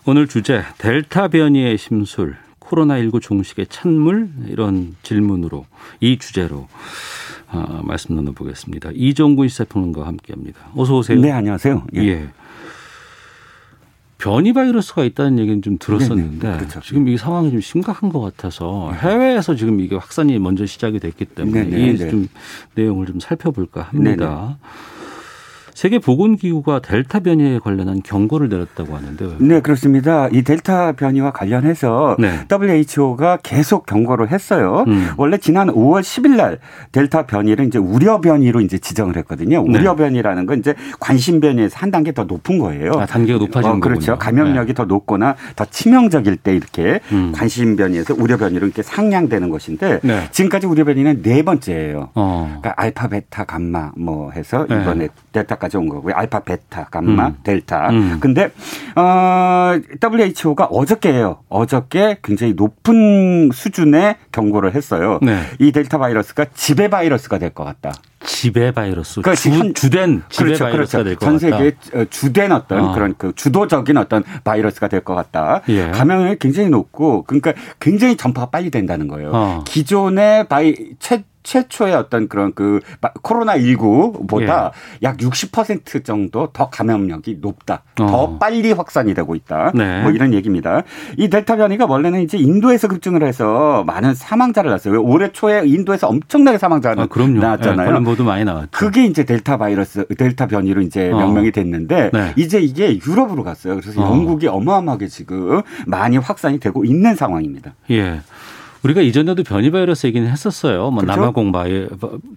오늘 0.07 0.29
주제 0.29 0.62
델타 0.79 1.29
변이의 1.29 1.79
심술, 1.79 2.37
코로나19 2.61 3.20
종식의 3.20 3.66
찬물 3.68 4.29
이런 4.49 4.96
질문으로 5.03 5.66
이 6.01 6.18
주제로 6.18 6.68
어, 7.49 7.81
말씀 7.85 8.14
나눠보겠습니다. 8.16 8.90
이종군 8.94 9.49
시사평론가와 9.49 10.07
함께합니다. 10.07 10.61
어서 10.77 10.96
오세요. 10.96 11.20
네, 11.20 11.31
안녕하세요. 11.33 11.87
예. 11.96 12.01
예. 12.03 12.29
변이 14.18 14.52
바이러스가 14.55 15.05
있다는 15.05 15.38
얘기는 15.38 15.61
좀 15.62 15.76
들었었는데 15.79 16.46
네네, 16.46 16.59
그렇죠. 16.59 16.81
지금 16.81 17.07
이 17.09 17.16
상황이 17.18 17.50
좀 17.50 17.61
심각한 17.61 18.09
것 18.11 18.20
같아서 18.20 18.92
해외에서 18.92 19.55
지금 19.57 19.79
이게 19.81 19.94
확산이 19.96 20.38
먼저 20.38 20.64
시작이 20.64 20.98
됐기 21.00 21.26
때문에 21.26 21.64
이 21.92 21.96
좀 22.11 22.29
내용을 22.74 23.07
좀 23.07 23.20
살펴볼까 23.20 23.83
합니다. 23.83 24.26
네네. 24.26 24.57
세계 25.77 25.99
보건 25.99 26.37
기구가 26.37 26.81
델타 26.81 27.21
변이에 27.21 27.59
관련한 27.59 28.01
경고를 28.03 28.49
내렸다고 28.49 28.97
하는데요. 28.97 29.35
네, 29.41 29.61
그렇습니다. 29.61 30.27
이 30.33 30.41
델타 30.41 30.93
변이와 30.93 31.33
관련해서 31.33 32.17
네. 32.19 32.47
WHO가 32.51 33.41
계속 33.43 33.85
경고를 33.85 34.31
했어요. 34.31 34.85
음. 34.89 35.11
원래 35.19 35.37
지난 35.37 35.69
5월 35.69 36.01
10일 36.01 36.37
날 36.37 36.61
델타 36.93 37.27
변이를 37.27 37.67
이제 37.67 37.79
우려 37.79 38.23
변이로 38.23 38.62
이제 38.62 38.79
지정을 38.79 39.19
했거든요. 39.19 39.67
네. 39.69 39.79
우려 39.79 39.95
변이라는 39.97 40.47
건 40.47 40.61
이제 40.61 40.75
관심 40.99 41.41
변이에서 41.41 41.77
한 41.77 41.91
단계 41.91 42.12
더 42.12 42.25
높은 42.25 42.59
거예요. 42.59 42.93
아, 42.93 43.05
단계가 43.05 43.39
높아지는 43.39 43.77
어, 43.77 43.81
그렇죠. 43.81 44.17
거군요. 44.17 44.19
감염력이 44.19 44.69
네. 44.69 44.73
더 44.73 44.87
높거나 44.87 45.37
더 45.57 45.67
치명적일 45.67 46.39
때 46.39 46.57
이렇게 46.57 47.01
음. 47.12 47.33
관심 47.35 47.77
변이에서 47.77 48.15
우려 48.17 48.39
변이로 48.39 48.65
이렇게 48.65 48.81
상향되는 48.81 49.51
것인데 49.51 50.01
네. 50.03 50.27
지금까지 50.31 50.67
우려 50.67 50.85
변이는 50.85 51.21
네 51.21 51.43
번째예요. 51.43 52.12
어. 52.15 52.47
그러니까 52.62 52.73
알파, 52.79 53.09
베타, 53.09 53.45
감마 53.45 53.93
뭐 53.95 54.31
해서 54.31 54.65
네. 54.71 54.81
이번에 54.81 55.09
델타까지 55.33 55.65
알파까지 55.66 55.76
온 55.76 55.88
거고요. 55.88 56.14
알파, 56.14 56.40
베타, 56.40 56.85
감마, 56.85 57.29
음. 57.29 57.37
델타. 57.42 57.90
음. 57.90 58.18
근데 58.20 58.50
어 58.94 59.72
WHO가 60.02 60.64
어저께예요. 60.66 61.38
어저께 61.48 62.18
굉장히 62.22 62.55
높은 62.55 63.50
수준의 63.52 64.16
경고를 64.33 64.74
했어요. 64.74 65.18
네. 65.22 65.42
이 65.59 65.72
델타 65.72 65.98
바이러스가 65.98 66.46
지배 66.55 66.88
바이러스가 66.88 67.38
될 67.38 67.50
것 67.57 67.64
같다. 67.64 67.92
지배 68.24 68.72
바이러스. 68.72 69.20
그러니까 69.22 69.40
주, 69.40 69.72
주된 69.72 70.22
지배 70.29 70.44
그렇죠, 70.46 70.64
바이러스가 70.64 71.02
그렇죠. 71.05 71.05
될것 71.05 71.20
같다. 71.20 71.31
전 71.31 71.38
세계 71.38 72.07
주된 72.11 72.52
어떤 72.52 72.81
어. 72.87 72.92
그런 72.92 73.14
그 73.16 73.33
주도적인 73.35 73.96
어떤 73.96 74.24
바이러스가 74.44 74.88
될 74.88 75.00
것 75.07 75.14
같다. 75.14 75.62
예. 75.68 75.90
감염이 75.90 76.37
굉장히 76.40 76.68
높고 76.70 77.22
그러니까 77.22 77.52
굉장히 77.79 78.16
전파가 78.16 78.50
빨리 78.50 78.70
된다는 78.70 79.07
거예요. 79.09 79.31
어. 79.33 79.64
기존의 79.66 80.48
바이 80.48 80.74
최 80.98 81.22
최초의 81.47 81.95
어떤 81.95 82.29
그런 82.29 82.53
그 82.55 82.81
코로나 83.23 83.57
19보다 83.57 84.73
예. 85.03 85.09
약60% 85.09 86.05
정도 86.05 86.49
더 86.53 86.69
감염력이 86.69 87.39
높다. 87.41 87.85
어. 88.01 88.07
더 88.07 88.39
빨리 88.39 88.73
확산이 88.73 89.15
되고 89.15 89.35
있다. 89.35 89.71
네. 89.75 90.03
뭐 90.03 90.11
이런 90.11 90.35
얘기입니다. 90.35 90.83
이 91.17 91.31
델타 91.31 91.57
변이가 91.57 91.87
원래는 91.87 92.23
이제 92.23 92.37
인도에서 92.37 92.89
급증을 92.89 93.23
해서 93.23 93.85
많은 93.87 94.15
사망자를 94.15 94.71
낳았어요. 94.71 95.01
올해 95.03 95.31
초에 95.31 95.63
인도에서 95.65 96.09
엄청나게 96.09 96.59
사망자가 96.59 97.03
아, 97.03 97.07
나왔잖아요. 97.07 97.93
네, 97.93 98.01
모두 98.01 98.25
많이 98.25 98.45
나왔죠. 98.45 98.69
그게 98.73 99.05
이제 99.05 99.25
델타 99.25 99.57
바이러스, 99.57 100.05
델타 100.19 100.49
변이로 100.49 100.83
이제 100.83 101.13
어. 101.13 101.17
명명이 101.17 101.53
됐는데 101.53 102.11
네. 102.13 102.33
이제 102.35 102.61
이게 102.61 102.99
유럽으로 103.07 103.45
갔어요. 103.45 103.77
그래서 103.81 104.03
어. 104.03 104.11
영국이 104.11 104.49
어마어마하게 104.49 105.07
지금 105.07 105.63
많이 105.87 106.17
확산이 106.17 106.59
되고 106.59 106.85
있는 106.85 107.15
상황입니다. 107.15 107.75
예. 107.91 108.21
우리가 108.87 109.03
이전에도 109.03 109.42
변이 109.42 109.70
바이러스 109.70 110.07
얘기는 110.07 110.27
했었어요. 110.29 110.90
뭐 110.90 111.03
그렇죠? 111.03 111.20
남아공 111.20 111.51
바이 111.53 111.88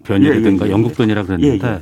변이라든가 0.04 0.66
예, 0.66 0.68
예, 0.68 0.70
예. 0.70 0.74
영국 0.74 0.96
변이라 0.96 1.24
그랬는데 1.24 1.68
예, 1.68 1.72
예. 1.74 1.82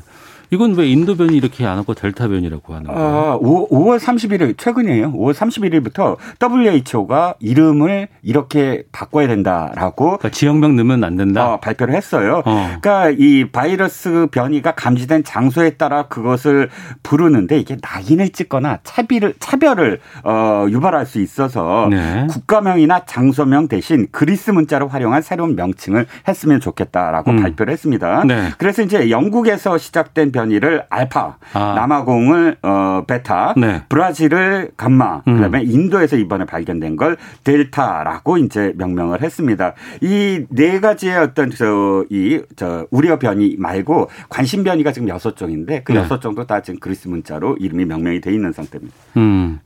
이건 0.49 0.75
왜 0.75 0.87
인도 0.87 1.15
변이 1.15 1.35
이렇게 1.35 1.65
안 1.65 1.77
하고 1.77 1.93
델타 1.93 2.27
변이라고 2.27 2.73
하는 2.73 2.87
거예요? 2.87 2.99
아, 2.99 3.37
5, 3.39 3.85
월 3.85 3.99
31일 3.99 4.57
최근이에요. 4.57 5.13
5월 5.13 5.33
31일부터 5.33 6.17
WHO가 6.41 7.35
이름을 7.39 8.07
이렇게 8.21 8.83
바꿔야 8.91 9.27
된다라고 9.27 10.05
그러니까 10.17 10.29
지역명 10.29 10.75
넣으면 10.75 11.03
안 11.03 11.17
된다. 11.17 11.53
어, 11.53 11.59
발표를 11.59 11.95
했어요. 11.95 12.41
어. 12.45 12.77
그러니까 12.81 13.09
이 13.17 13.49
바이러스 13.51 14.27
변이가 14.31 14.75
감지된 14.75 15.23
장소에 15.23 15.71
따라 15.71 16.07
그것을 16.07 16.69
부르는데 17.03 17.59
이게 17.59 17.77
낙인을 17.81 18.29
찍거나 18.29 18.79
차비를 18.83 19.35
차별을 19.39 19.99
어, 20.23 20.65
유발할 20.69 21.05
수 21.05 21.19
있어서 21.19 21.87
네. 21.89 22.27
국가명이나 22.29 23.05
장소명 23.05 23.67
대신 23.67 24.07
그리스 24.11 24.51
문자를 24.51 24.93
활용한 24.93 25.21
새로운 25.21 25.55
명칭을 25.55 26.05
했으면 26.27 26.59
좋겠다라고 26.59 27.31
음. 27.31 27.41
발표를 27.41 27.73
했습니다. 27.73 28.23
네. 28.25 28.49
그래서 28.57 28.81
이제 28.81 29.09
영국에서 29.09 29.77
시작된 29.77 30.31
변이를 30.41 30.83
알파, 30.89 31.37
아. 31.53 31.73
남아공을 31.75 32.57
어, 32.61 33.03
베타, 33.07 33.55
네. 33.57 33.81
브라질을 33.89 34.71
감마, 34.77 35.23
음. 35.27 35.35
그다음에 35.35 35.63
인도에서 35.63 36.15
이번에 36.15 36.45
발견된 36.45 36.95
걸 36.95 37.17
델타라고 37.43 38.37
이제 38.37 38.73
명명을 38.77 39.21
했습니다. 39.23 39.73
이 40.01 40.45
네 40.49 40.79
가지의 40.79 41.17
어떤 41.17 41.49
저 41.49 42.05
이 42.11 42.41
저 42.55 42.85
우려 42.91 43.17
변이 43.17 43.55
말고 43.57 44.09
관심 44.29 44.63
변이가 44.63 44.91
지금 44.91 45.07
여섯 45.09 45.35
종인데 45.35 45.81
그 45.83 45.91
네. 45.93 45.99
여섯 45.99 46.19
종도 46.21 46.45
다 46.45 46.61
지금 46.61 46.79
그리스 46.79 47.07
문자로 47.07 47.57
이름이 47.59 47.85
명명이 47.85 48.21
돼 48.21 48.31
있는 48.33 48.51
상태입니다. 48.51 48.93
음. 49.17 49.59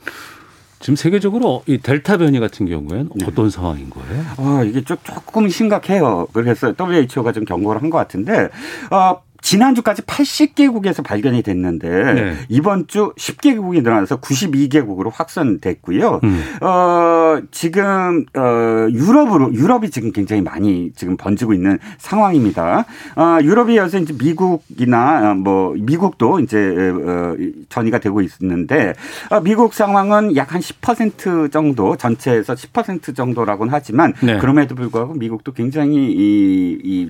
지금 0.80 0.96
세계적으로 0.96 1.62
이 1.68 1.78
델타 1.78 2.18
변이 2.18 2.40
같은 2.40 2.66
경우에는 2.66 3.10
네. 3.16 3.26
어떤 3.28 3.50
상황인 3.52 3.90
거예요? 3.92 4.24
아, 4.38 4.64
이게 4.64 4.82
조금 4.84 5.48
심각해요. 5.48 6.28
그래서 6.34 6.74
WHO가 6.80 7.34
좀 7.34 7.46
경고를 7.46 7.84
한 7.84 7.92
것 7.92 7.98
같은데, 8.00 8.50
어, 8.90 9.22
지난주까지 9.42 10.04
80개국에서 10.04 11.04
발견이 11.04 11.42
됐는데 11.42 12.14
네. 12.14 12.34
이번 12.50 12.88
주 12.88 13.14
10개국이 13.18 13.82
늘어나서 13.82 14.20
92개국으로 14.22 15.12
확산됐고요. 15.12 16.20
음. 16.24 16.44
어, 16.62 17.42
지금 17.50 18.26
어, 18.36 18.88
유럽으로 18.92 19.54
유럽이 19.54 19.90
지금 19.90 20.12
굉장히 20.12 20.42
많이 20.44 20.92
지금 20.96 21.18
번지고 21.18 21.54
있는 21.54 21.80
상황입니다. 21.98 22.86
어, 23.16 23.40
유럽에 23.42 23.74
이어서 23.76 23.98
이제 23.98 24.14
미국이나 24.18 25.32
어, 25.32 25.34
뭐 25.34 25.74
미국도 25.76 26.40
이제 26.42 26.60
어, 26.60 27.36
전이가 27.70 28.00
되고 28.00 28.22
있는데 28.22 28.94
어, 29.32 29.40
미국 29.42 29.74
상황은 29.74 30.36
약 30.36 30.52
한 30.52 30.60
10% 30.60 31.52
정도 31.52 31.96
전체에서 31.96 32.54
10% 32.54 33.16
정도라고는 33.16 33.74
하지만 33.74 34.14
네. 34.22 34.38
그럼에도 34.38 34.76
불구하고 34.76 35.14
미국도 35.14 35.54
굉장히 35.54 36.12
이, 36.12 36.78
이 36.84 37.10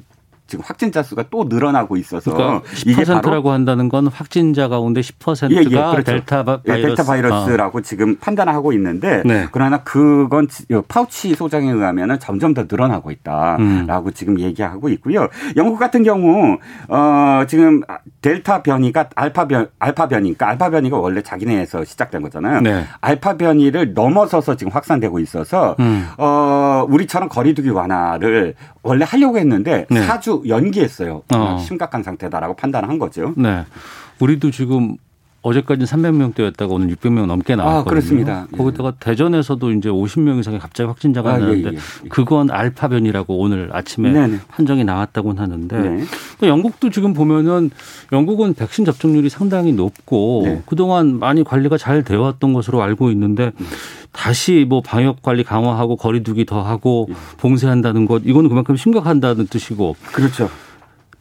지금 0.52 0.66
확진자 0.68 1.02
수가 1.02 1.24
또 1.30 1.46
늘어나고 1.48 1.96
있어서 1.96 2.34
그러니까 2.34 2.62
10%라고 2.74 3.52
한다는 3.52 3.88
건 3.88 4.08
확진자 4.08 4.68
가운데 4.68 5.00
10%가 5.00 5.48
예, 5.50 5.60
예, 5.60 5.64
그렇죠. 5.64 6.04
델타 6.04 6.44
바이러스. 6.44 7.02
예, 7.02 7.06
바이러스라고 7.06 7.80
아. 7.80 7.82
지금 7.82 8.18
판단하고 8.18 8.74
있는데 8.74 9.24
네. 9.24 9.48
그러나 9.54 9.82
그건 9.84 10.50
파우치 10.90 11.36
소장에 11.36 11.72
의하면 11.72 12.20
점점 12.20 12.54
더 12.54 12.66
늘어나고 12.70 13.12
있다라고 13.12 13.62
음. 14.10 14.14
지금 14.14 14.42
얘기하고 14.42 14.90
있고요. 14.90 15.30
영국 15.56 15.80
같은 15.80 16.04
경우 16.04 16.58
어 16.90 17.46
지금 17.48 17.82
델타 18.22 18.64
변이가 18.64 19.12
알파 19.16 19.48
변 19.48 19.70
알파 19.80 20.10
변이니까 20.10 20.50
알파 20.50 20.70
변이가 20.70 20.98
원래 20.98 21.22
자기네에서 21.22 21.86
시작된 21.86 22.24
거잖아요. 22.24 22.60
네. 22.60 22.84
알파 23.00 23.38
변이를 23.38 23.94
넘어서서 23.94 24.58
지금 24.58 24.74
확산되고 24.74 25.20
있어서 25.20 25.78
음. 25.80 26.10
어 26.18 26.86
우리처럼 26.90 27.30
거리두기 27.30 27.70
완화를 27.70 28.56
원래 28.84 29.06
하려고 29.08 29.38
했는데 29.38 29.86
네. 29.90 30.08
4주 30.08 30.41
연기했어요. 30.48 31.24
어. 31.34 31.58
심각한 31.60 32.04
상태다라고 32.04 32.56
판단한 32.56 33.00
거죠. 33.00 33.34
네. 33.38 33.66
우리도 34.20 34.52
지금 34.52 34.98
어제까지 35.42 35.86
300명대였다가 35.86 36.72
오늘 36.72 36.96
600명 36.96 37.26
넘게 37.26 37.54
아, 37.54 37.56
나왔거든요. 37.56 37.80
아, 37.80 37.84
그렇습니다. 37.84 38.48
예. 38.54 38.58
거기다가 38.58 38.92
대전에서도 39.00 39.72
이제 39.72 39.90
50명 39.90 40.40
이상이 40.40 40.60
갑자기 40.60 40.88
확진자가 40.88 41.32
아, 41.32 41.36
예, 41.36 41.40
나왔는데 41.40 41.70
예, 41.70 41.76
예, 41.76 42.10
그건 42.10 42.52
알파 42.52 42.88
변이라고 42.88 43.40
오늘 43.40 43.70
아침에 43.74 44.12
네네. 44.12 44.40
판정이 44.50 44.84
나왔다고는 44.84 45.42
하는데 45.42 45.78
네. 45.80 46.04
또 46.40 46.48
영국도 46.48 46.92
지금 46.92 47.14
보면은 47.14 47.72
영국은 48.12 48.54
백신 48.54 48.86
접종률이 48.86 49.30
상당히 49.30 49.74
높고 49.74 50.42
네. 50.46 50.62
그동안 50.68 51.18
많이 51.18 51.44
관리가 51.44 51.78
잘 51.78 52.04
되어 52.04 52.22
왔던 52.22 52.54
것으로 52.54 52.84
알고 52.84 53.10
있는데 53.12 53.52
네. 53.58 53.66
다시 54.12 54.66
뭐 54.68 54.82
방역 54.82 55.22
관리 55.24 55.44
강화하고 55.44 55.96
거리두기 55.96 56.46
더 56.46 56.62
하고 56.62 57.08
예. 57.10 57.16
봉쇄한다는 57.38 58.06
것 58.06 58.22
이거는 58.26 58.50
그만큼 58.50 58.76
심각한다는 58.76 59.48
뜻이고 59.48 59.96
그렇죠. 60.12 60.50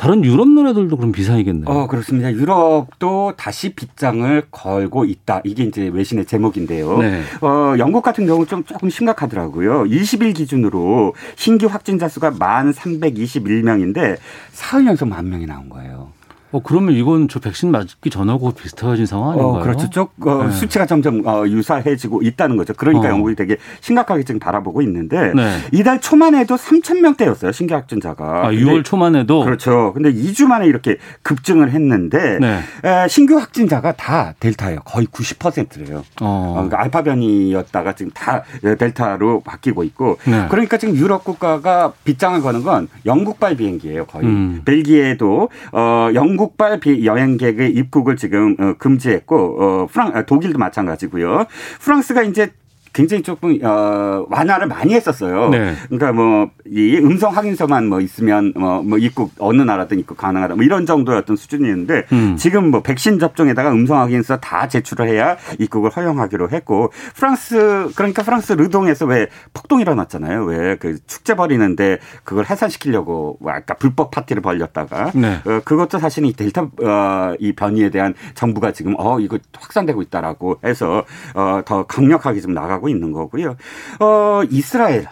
다른 0.01 0.25
유럽 0.25 0.49
나라들도 0.49 0.97
그럼 0.97 1.13
비상이겠네요. 1.13 1.67
어, 1.69 1.87
그렇습니다. 1.87 2.33
유럽도 2.33 3.35
다시 3.37 3.75
빗장을 3.75 4.45
걸고 4.51 5.05
있다. 5.05 5.43
이게 5.45 5.65
이제 5.65 5.91
외신의 5.93 6.25
제목인데요. 6.25 6.97
네. 6.97 7.21
어, 7.43 7.75
영국 7.77 8.01
같은 8.01 8.25
경우 8.25 8.47
좀 8.47 8.65
조금 8.65 8.89
심각하더라고요. 8.89 9.85
20일 9.85 10.35
기준으로 10.35 11.13
신규 11.37 11.67
확진자 11.67 12.09
수가 12.09 12.31
1,321명인데 12.31 14.17
사흘 14.53 14.87
연속 14.87 15.07
만 15.07 15.29
명이 15.29 15.45
나온 15.45 15.69
거예요. 15.69 16.09
어, 16.53 16.61
그러면 16.63 16.95
이건 16.95 17.29
저 17.29 17.39
백신 17.39 17.71
맞기 17.71 18.11
전하고 18.11 18.53
비슷해진 18.53 19.07
상황 19.07 19.31
아닌가요? 19.31 19.61
어, 19.61 19.63
그렇죠. 19.63 19.89
쪽, 19.91 20.13
어, 20.27 20.45
네. 20.45 20.51
수치가 20.51 20.87
점점 20.87 21.27
어, 21.27 21.47
유사해지고 21.47 22.23
있다는 22.23 22.57
거죠. 22.57 22.75
그러니까 22.75 23.09
어. 23.09 23.11
영국이 23.11 23.35
되게 23.37 23.57
심각하게 23.81 24.25
지금 24.25 24.41
바라보고 24.41 24.83
있는데 24.83 25.33
네. 25.35 25.59
이달 25.73 26.01
초만 26.01 26.35
해도 26.35 26.57
3천 26.57 27.01
명대였어요. 27.01 27.53
신규 27.53 27.75
확진자가. 27.75 28.47
아, 28.47 28.51
6월 28.51 28.85
초만 28.85 29.15
해도 29.17 29.45
그렇죠. 29.45 29.93
근데 29.95 30.13
2주 30.13 30.47
만에 30.47 30.67
이렇게 30.67 30.97
급증을 31.23 31.71
했는데 31.71 32.39
네. 32.41 32.61
에, 32.85 33.09
신규 33.09 33.39
확진자가 33.39 33.93
다 33.93 34.35
델타예요. 34.41 34.81
거의 34.85 35.07
90%래요. 35.07 35.99
어. 36.21 36.41
어. 36.41 36.53
그러니까 36.55 36.81
알파 36.81 37.03
변이였다가 37.03 37.95
지금 37.95 38.11
다 38.13 38.43
델타로 38.63 39.41
바뀌고 39.41 39.85
있고 39.85 40.19
네. 40.25 40.47
그러니까 40.51 40.77
지금 40.79 40.97
유럽 40.97 41.25
국가가 41.25 41.93
빗장을 42.05 42.41
거는 42.41 42.63
건 42.63 42.89
영국발 43.07 43.57
비행기예요. 43.57 44.07
거의 44.07 44.27
음. 44.27 44.63
벨기에도 44.65 45.49
어, 45.73 46.09
영국 46.15 46.40
영국발 46.41 46.81
여행객의 47.05 47.73
입국을 47.73 48.17
지금 48.17 48.57
어, 48.59 48.75
금지했고 48.79 49.37
어 49.63 49.87
프랑 49.87 50.17
아, 50.17 50.23
독일도 50.25 50.59
마찬가지고요. 50.59 51.47
프랑스가 51.81 52.23
이제 52.23 52.53
굉장히 52.93 53.23
조금 53.23 53.59
어 53.65 54.27
완화를 54.29 54.67
많이 54.67 54.95
했었어요. 54.95 55.49
네. 55.51 55.75
그러니까 55.89 56.13
뭐 56.13 56.51
이 56.73 56.99
음성 56.99 57.37
확인서만 57.37 57.89
뭐 57.89 58.01
있으면 58.01 58.53
뭐, 58.57 58.81
뭐 58.83 58.97
입국 58.97 59.33
어느 59.39 59.61
나라든 59.61 59.99
입국 59.99 60.17
가능하다 60.17 60.55
뭐 60.55 60.65
이런 60.65 60.87
정도였던 60.87 61.35
수준이었는데 61.35 62.07
음. 62.13 62.37
지금 62.37 62.71
뭐 62.71 62.81
백신 62.81 63.19
접종에다가 63.19 63.73
음성 63.73 63.99
확인서 63.99 64.39
다 64.39 64.69
제출을 64.69 65.09
해야 65.09 65.37
입국을 65.59 65.91
허용하기로 65.91 66.51
했고 66.51 66.93
프랑스 67.17 67.91
그러니까 67.97 68.23
프랑스 68.23 68.53
르동에서 68.53 69.07
왜 69.07 69.27
폭동 69.53 69.81
일어났잖아요. 69.81 70.45
왜 70.45 70.77
그 70.81 70.99
축제 71.07 71.35
벌이는데 71.35 71.99
그걸 72.23 72.47
해산시키려고 72.49 73.39
아까 73.45 73.75
불법 73.75 74.13
파티를 74.13 74.41
벌렸다가 74.41 75.11
네. 75.15 75.41
어, 75.45 75.61
그것도 75.65 75.99
사실 75.99 76.25
이 76.25 76.33
델타 76.33 76.63
어, 76.63 77.35
이 77.41 77.53
변이에 77.53 77.91
대한 77.91 78.15
정부가 78.35 78.73
지금 78.73 78.95
어 78.99 79.19
이거 79.19 79.39
확산되고 79.59 80.01
있다라고 80.03 80.61
해서 80.65 81.05
어 81.35 81.63
더 81.67 81.83
강력하게 81.85 82.41
좀 82.41 82.55
나가. 82.55 82.79
하고 82.81 82.89
있는 82.89 83.13
거고요. 83.13 83.57
어, 84.01 84.43
이스라엘. 84.51 85.07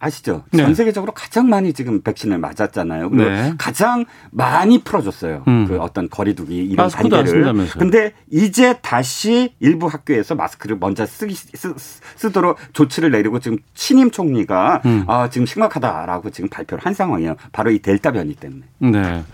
아시죠? 0.00 0.42
네. 0.50 0.62
전 0.62 0.74
세계적으로 0.74 1.12
가장 1.12 1.48
많이 1.48 1.72
지금 1.72 2.02
백신을 2.02 2.36
맞았잖아요. 2.36 3.08
그리고 3.08 3.30
네. 3.30 3.54
가장 3.56 4.04
많이 4.32 4.82
풀어줬어요. 4.84 5.44
음. 5.48 5.66
그 5.66 5.78
어떤 5.78 6.10
거리두기 6.10 6.56
이런 6.56 6.90
단계를. 6.90 7.54
근데 7.78 8.12
이제 8.30 8.74
다시 8.82 9.54
일부 9.60 9.86
학교에서 9.86 10.34
마스크를 10.34 10.76
먼저 10.78 11.06
쓰기 11.06 11.34
쓰, 11.34 11.72
쓰도록 12.16 12.58
조치를 12.74 13.12
내리고 13.12 13.38
지금 13.38 13.56
신임 13.72 14.10
총리가 14.10 14.82
음. 14.84 15.04
아, 15.06 15.30
지금 15.30 15.46
심각하다라고 15.46 16.28
지금 16.28 16.50
발표를 16.50 16.84
한 16.84 16.92
상황이에요. 16.92 17.36
바로 17.52 17.70
이 17.70 17.78
델타 17.78 18.12
변이 18.12 18.34
때문에. 18.34 18.62
네. 18.80 19.24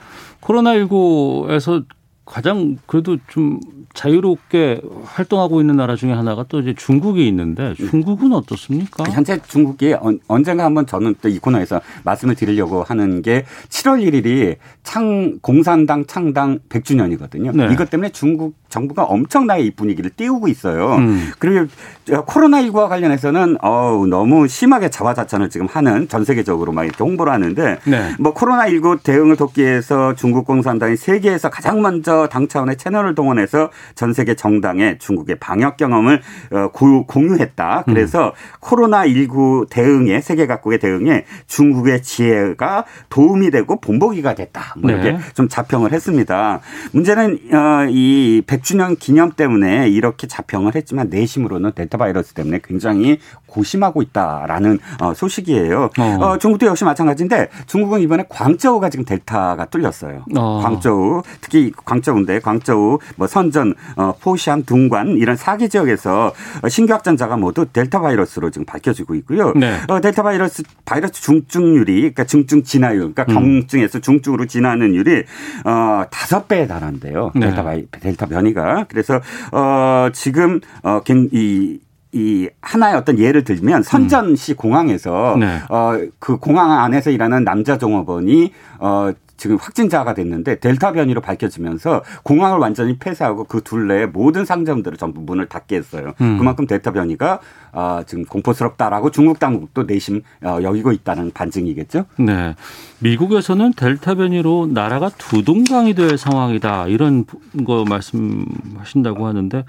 코로나19에서 0.40 1.84
가장 2.24 2.76
그래도 2.86 3.16
좀 3.28 3.58
자유롭게 3.94 4.82
활동하고 5.04 5.60
있는 5.60 5.76
나라 5.76 5.96
중에 5.96 6.12
하나가 6.12 6.44
또 6.48 6.60
이제 6.60 6.74
중국이 6.74 7.26
있는데 7.26 7.74
중국은 7.74 8.32
어떻습니까? 8.32 9.02
현재 9.10 9.40
중국이 9.42 9.96
언젠가 10.28 10.64
한번 10.64 10.86
저는 10.86 11.16
또 11.20 11.28
이 11.28 11.38
코너에서 11.38 11.80
말씀을 12.04 12.34
드리려고 12.36 12.82
하는 12.84 13.22
게 13.22 13.44
7월 13.68 14.04
1일이 14.04 14.56
창 14.84 15.38
공산당 15.40 16.06
창당 16.06 16.60
100주년이거든요. 16.68 17.56
네. 17.56 17.68
이것 17.72 17.90
때문에 17.90 18.10
중국 18.10 18.54
정부가 18.70 19.04
엄청나게 19.04 19.62
이 19.64 19.70
분위기를 19.72 20.10
띄우고 20.10 20.48
있어요. 20.48 20.94
음. 20.94 21.30
그리고 21.38 21.66
코로나19와 22.06 22.88
관련해서는 22.88 23.58
어우 23.60 24.06
너무 24.06 24.48
심하게 24.48 24.88
자화자찬을 24.88 25.50
지금 25.50 25.66
하는 25.66 26.08
전 26.08 26.24
세계적으로 26.24 26.72
막 26.72 26.84
이렇게 26.84 27.04
홍보를 27.04 27.32
하는데 27.32 27.78
네. 27.84 28.14
뭐 28.18 28.32
코로나19 28.32 29.02
대응을 29.02 29.36
돕기 29.36 29.62
위해서 29.62 30.14
중국 30.14 30.46
공산당이 30.46 30.96
세계에서 30.96 31.50
가장 31.50 31.82
먼저 31.82 32.28
당 32.30 32.48
차원의 32.48 32.76
채널을 32.76 33.14
동원해서 33.14 33.70
전 33.94 34.12
세계 34.12 34.34
정당에 34.34 34.98
중국의 34.98 35.36
방역 35.36 35.76
경험을 35.76 36.22
어, 36.52 36.68
공유했다. 36.70 37.84
그래서 37.86 38.26
음. 38.26 38.32
코로나19 38.60 39.68
대응에 39.68 40.20
세계 40.20 40.46
각국의 40.46 40.78
대응에 40.78 41.24
중국의 41.46 42.02
지혜가 42.02 42.84
도움이 43.08 43.50
되고 43.50 43.80
본보기가 43.80 44.34
됐다. 44.34 44.74
뭐 44.78 44.90
이렇게 44.90 45.12
네. 45.12 45.18
좀 45.34 45.48
자평을 45.48 45.92
했습니다. 45.92 46.60
문제는 46.92 47.38
어, 47.52 47.86
이 47.90 48.42
100주년 48.60 48.98
기념 48.98 49.32
때문에 49.32 49.88
이렇게 49.88 50.26
자평을 50.26 50.74
했지만 50.74 51.08
내심으로는 51.10 51.72
델타 51.74 51.98
바이러스 51.98 52.34
때문에 52.34 52.60
굉장히 52.62 53.18
고심하고 53.46 54.02
있다라는 54.02 54.78
어, 55.00 55.14
소식이에요. 55.14 55.90
어. 55.98 56.38
중국도 56.38 56.66
역시 56.66 56.84
마찬가지인데 56.84 57.48
중국은 57.66 58.00
이번에 58.00 58.24
광저우가 58.28 58.90
지금 58.90 59.04
델타가 59.04 59.66
뚫렸어요. 59.66 60.24
어. 60.36 60.60
광저우 60.62 61.22
특히 61.40 61.72
광저우인데 61.84 62.40
광저우 62.40 62.98
뭐 63.16 63.26
선전 63.26 63.74
어, 63.96 64.14
포시안, 64.20 64.62
둥관 64.64 65.16
이런 65.16 65.36
사기 65.36 65.68
지역에서 65.68 66.32
신규 66.68 66.92
확진자가 66.92 67.36
모두 67.36 67.66
델타 67.66 68.00
바이러스로 68.00 68.50
지금 68.50 68.64
밝혀지고 68.66 69.14
있고요. 69.16 69.52
네. 69.54 69.78
어, 69.88 70.00
델타 70.00 70.22
바이러스 70.22 70.62
바이러스 70.84 71.14
중증률이 71.14 72.00
그러니까 72.00 72.24
중증 72.24 72.62
진화율, 72.62 73.12
그러니까 73.14 73.24
음. 73.28 73.62
경증에서 73.62 73.98
중증으로 74.00 74.46
진화하는 74.46 74.94
율이 74.94 75.24
어 75.64 76.04
다섯 76.10 76.46
배에 76.46 76.66
달한대요. 76.66 77.32
네. 77.34 77.46
델타 77.46 77.62
바이 77.64 77.86
델타 77.90 78.26
변이 78.26 78.49
가 78.54 78.86
그래서 78.88 79.20
어 79.52 80.08
지금 80.12 80.60
어이 80.82 81.80
이 82.12 82.48
하나의 82.60 82.96
어떤 82.96 83.18
예를 83.18 83.44
들면 83.44 83.84
선전시 83.84 84.54
공항에서 84.54 85.36
네. 85.38 85.60
어그 85.68 86.38
공항 86.38 86.72
안에서 86.72 87.10
일하는 87.10 87.44
남자 87.44 87.78
종업원이 87.78 88.52
어 88.80 89.12
지금 89.40 89.56
확진자가 89.56 90.12
됐는데 90.12 90.60
델타 90.60 90.92
변이로 90.92 91.22
밝혀지면서 91.22 92.04
공항을 92.24 92.58
완전히 92.58 92.98
폐쇄하고 92.98 93.44
그 93.44 93.62
둘레에 93.62 94.04
모든 94.04 94.44
상점들을 94.44 94.98
전부 94.98 95.22
문을 95.22 95.46
닫게 95.46 95.76
했어요. 95.76 96.12
음. 96.20 96.36
그만큼 96.36 96.66
델타 96.66 96.92
변이가 96.92 97.40
아, 97.72 98.04
지금 98.06 98.26
공포스럽다라고 98.26 99.10
중국 99.10 99.38
당국도 99.38 99.84
내심 99.84 100.20
어, 100.44 100.58
여기고 100.62 100.92
있다는 100.92 101.30
반증이겠죠. 101.32 102.04
네. 102.18 102.54
미국에서는 102.98 103.72
델타 103.72 104.16
변이로 104.16 104.68
나라가 104.74 105.08
두동강이 105.08 105.94
될 105.94 106.18
상황이다 106.18 106.88
이런 106.88 107.24
거 107.64 107.86
말씀하신다고 107.88 109.26
하는데 109.26 109.64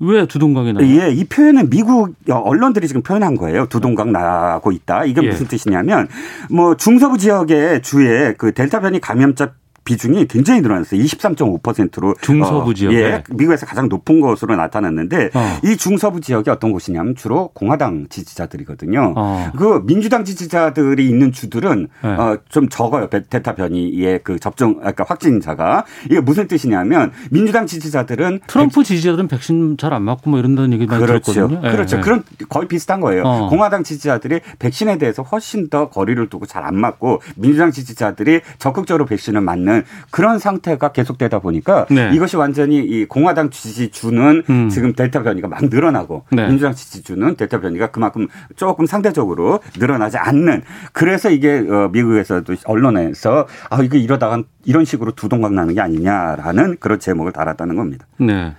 왜 0.00 0.26
두동강이 0.26 0.72
나요? 0.72 0.86
예, 0.86 1.10
이 1.10 1.24
표현은 1.24 1.70
미국 1.70 2.14
언론들이 2.28 2.86
지금 2.86 3.02
표현한 3.02 3.36
거예요. 3.36 3.66
두동강 3.66 4.12
나고 4.12 4.72
있다. 4.72 5.04
이게 5.04 5.20
예. 5.22 5.28
무슨 5.28 5.46
뜻이냐면 5.46 6.08
뭐 6.50 6.76
중서부 6.76 7.18
지역의 7.18 7.82
주에 7.82 8.34
그 8.38 8.52
델타 8.52 8.80
변이 8.80 9.00
감염자 9.00 9.52
비중이 9.88 10.26
굉장히 10.26 10.60
늘어났어요. 10.60 11.00
23.5%로 11.02 12.14
중서부 12.20 12.70
어, 12.70 12.74
예, 12.92 13.22
미국에서 13.30 13.64
가장 13.64 13.88
높은 13.88 14.20
것으로 14.20 14.54
나타났는데 14.54 15.30
어. 15.32 15.58
이 15.64 15.78
중서부 15.78 16.20
지역이 16.20 16.50
어떤 16.50 16.72
곳이냐면 16.72 17.14
주로 17.16 17.48
공화당 17.54 18.06
지지자들이거든요. 18.10 19.14
어. 19.16 19.50
그 19.56 19.82
민주당 19.86 20.26
지지자들이 20.26 21.08
있는 21.08 21.32
주들은 21.32 21.88
네. 22.02 22.08
어, 22.08 22.36
좀 22.50 22.68
적어요. 22.68 23.08
델타 23.08 23.54
변이의 23.54 24.20
그 24.22 24.38
접종 24.38 24.74
그러니까 24.76 25.06
확진자가 25.08 25.86
이게 26.04 26.20
무슨 26.20 26.46
뜻이냐면 26.48 27.10
민주당 27.30 27.66
지지자들은 27.66 28.40
트럼프 28.46 28.80
백... 28.80 28.84
지지자들은 28.84 29.28
백신 29.28 29.76
잘 29.78 29.88
안 29.88 30.02
맞고 30.02 30.28
뭐 30.28 30.38
이런다는 30.38 30.74
얘기 30.74 30.84
많이 30.84 31.02
그렇죠. 31.02 31.32
들었거든요. 31.32 31.62
네. 31.62 31.72
그렇죠. 31.72 31.96
네. 31.96 32.02
그런 32.02 32.22
거의 32.50 32.68
비슷한 32.68 33.00
거예요. 33.00 33.22
어. 33.24 33.48
공화당 33.48 33.82
지지자들이 33.84 34.40
백신에 34.58 34.98
대해서 34.98 35.22
훨씬 35.22 35.70
더 35.70 35.88
거리를 35.88 36.28
두고 36.28 36.44
잘 36.44 36.58
안 36.68 36.76
맞고 36.76 37.22
민주당 37.36 37.70
지지자들이 37.70 38.40
적극적으로 38.58 39.06
백신을 39.06 39.40
맞는 39.40 39.77
있는 39.78 39.84
그런 40.10 40.38
상태가 40.38 40.92
계속되다 40.92 41.38
보니까 41.38 41.86
네. 41.90 42.10
이것이 42.12 42.36
완전히 42.36 42.78
이 42.78 43.04
공화당 43.06 43.50
지지주는 43.50 44.42
음. 44.48 44.68
지금 44.68 44.92
델타 44.92 45.22
변이가 45.22 45.48
막 45.48 45.64
늘어나고 45.64 46.24
네. 46.32 46.46
민주당 46.48 46.74
지지주는 46.74 47.36
델타 47.36 47.60
변이가 47.60 47.90
그만큼 47.90 48.28
조금 48.56 48.86
상대적으로 48.86 49.60
늘어나지 49.78 50.16
않는 50.16 50.62
그래서 50.92 51.30
이게 51.30 51.64
어, 51.68 51.88
미국에서도 51.92 52.54
언론에서 52.64 53.46
아 53.70 53.82
이거 53.82 53.96
이러다가 53.96 54.42
이런 54.64 54.84
식으로 54.84 55.12
두동강 55.12 55.54
나는 55.54 55.74
게 55.74 55.80
아니냐라는 55.80 56.76
그런 56.80 56.98
제목을 56.98 57.32
달았다는 57.32 57.76
겁니다. 57.76 58.06
네. 58.18 58.54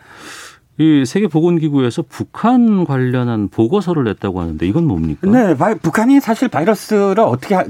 이 0.80 1.04
세계보건기구에서 1.06 2.06
북한 2.08 2.86
관련한 2.86 3.50
보고서를 3.50 4.06
냈다고 4.06 4.40
하는데 4.40 4.66
이건 4.66 4.86
뭡니까? 4.86 5.30
네, 5.30 5.54
북한이 5.82 6.22
사실 6.22 6.48
바이러스를 6.48 7.20
어떻게 7.20 7.56
어, 7.56 7.66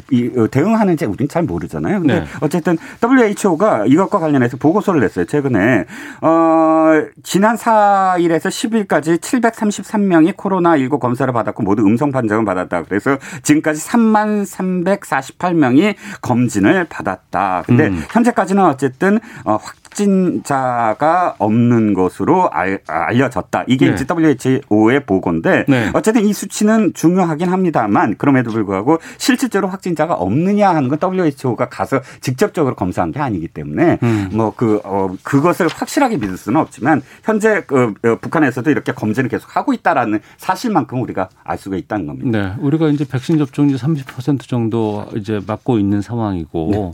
대응하는지 0.52 1.06
우리는 1.06 1.28
잘 1.28 1.42
모르잖아요. 1.42 2.02
근데 2.02 2.20
네. 2.20 2.26
어쨌든 2.42 2.78
WHO가 3.04 3.88
이것과 3.88 4.20
관련해서 4.20 4.58
보고서를 4.58 5.02
냈어요. 5.02 5.26
최근에 5.26 5.86
어, 6.22 7.02
지난 7.24 7.56
4일에서 7.56 8.48
10일까지 8.88 9.18
733명이 9.18 10.36
코로나19 10.36 11.00
검사를 11.00 11.34
받았고 11.34 11.64
모두 11.64 11.82
음성 11.82 12.12
판정을 12.12 12.46
받았다. 12.46 12.84
그래서 12.84 13.18
지금까지 13.42 13.88
3만 13.88 14.46
348명이 14.46 15.96
검진을 16.22 16.86
받았다. 16.86 17.64
근데 17.66 17.88
음. 17.88 18.04
현재까지는 18.12 18.64
어쨌든 18.66 19.20
어, 19.46 19.58
확 19.60 19.80
진자가 19.92 21.36
없는 21.38 21.94
것으로 21.94 22.50
알, 22.50 22.80
알려졌다. 22.88 23.64
이게 23.68 23.88
네. 23.88 23.94
이제 23.94 24.06
WHO의 24.10 25.06
보고인데 25.06 25.66
네. 25.68 25.90
어쨌든 25.94 26.26
이 26.26 26.34
수치는 26.34 26.94
중요하긴 26.94 27.50
합니다만 27.50 28.16
그럼에도 28.18 28.52
불구하고 28.52 29.00
실질적으로 29.18 29.70
확진자가 29.70 30.14
없느냐 30.16 30.70
하는 30.70 30.90
건 30.90 31.00
WHO가 31.02 31.70
가서 31.70 32.02
직접적으로 32.22 32.76
검사한 32.76 33.12
게 33.12 33.20
아니기 33.20 33.48
때문에 33.48 34.00
음. 34.04 34.30
뭐그 34.34 34.82
어, 34.84 35.16
그것을 35.24 35.68
확실하게 35.68 36.18
믿을 36.18 36.38
수는 36.38 36.60
없지만 36.60 37.02
현재 37.24 37.64
그 37.66 37.94
어, 38.04 38.16
북한에서도 38.22 38.70
이렇게 38.70 38.92
검진을 38.92 39.30
계속 39.30 39.56
하고 39.56 39.74
있다라는 39.74 40.20
사실만큼 40.38 41.02
우리가 41.02 41.30
알 41.44 41.58
수가 41.58 41.78
있다는 41.78 42.08
겁니다. 42.08 42.30
네, 42.40 42.54
우리가 42.60 42.90
이제 42.90 43.06
백신 43.06 43.38
접종률 43.38 43.78
30% 43.78 44.48
정도 44.48 45.06
이제 45.16 45.40
맞고 45.46 45.80
있는 45.80 46.02
상황이고 46.02 46.70
네. 46.72 46.92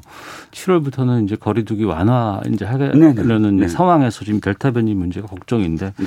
7월부터는 0.52 1.26
이제 1.26 1.36
거리두기 1.36 1.84
완화 1.84 2.42
이제 2.48 2.64
하 2.66 2.76
려는 3.00 3.58
네. 3.58 3.68
상황에서 3.68 4.26
지금 4.26 4.40
델타 4.40 4.72
변이 4.72 4.94
문제가 4.94 5.28
걱정인데 5.28 5.94
음. 6.00 6.06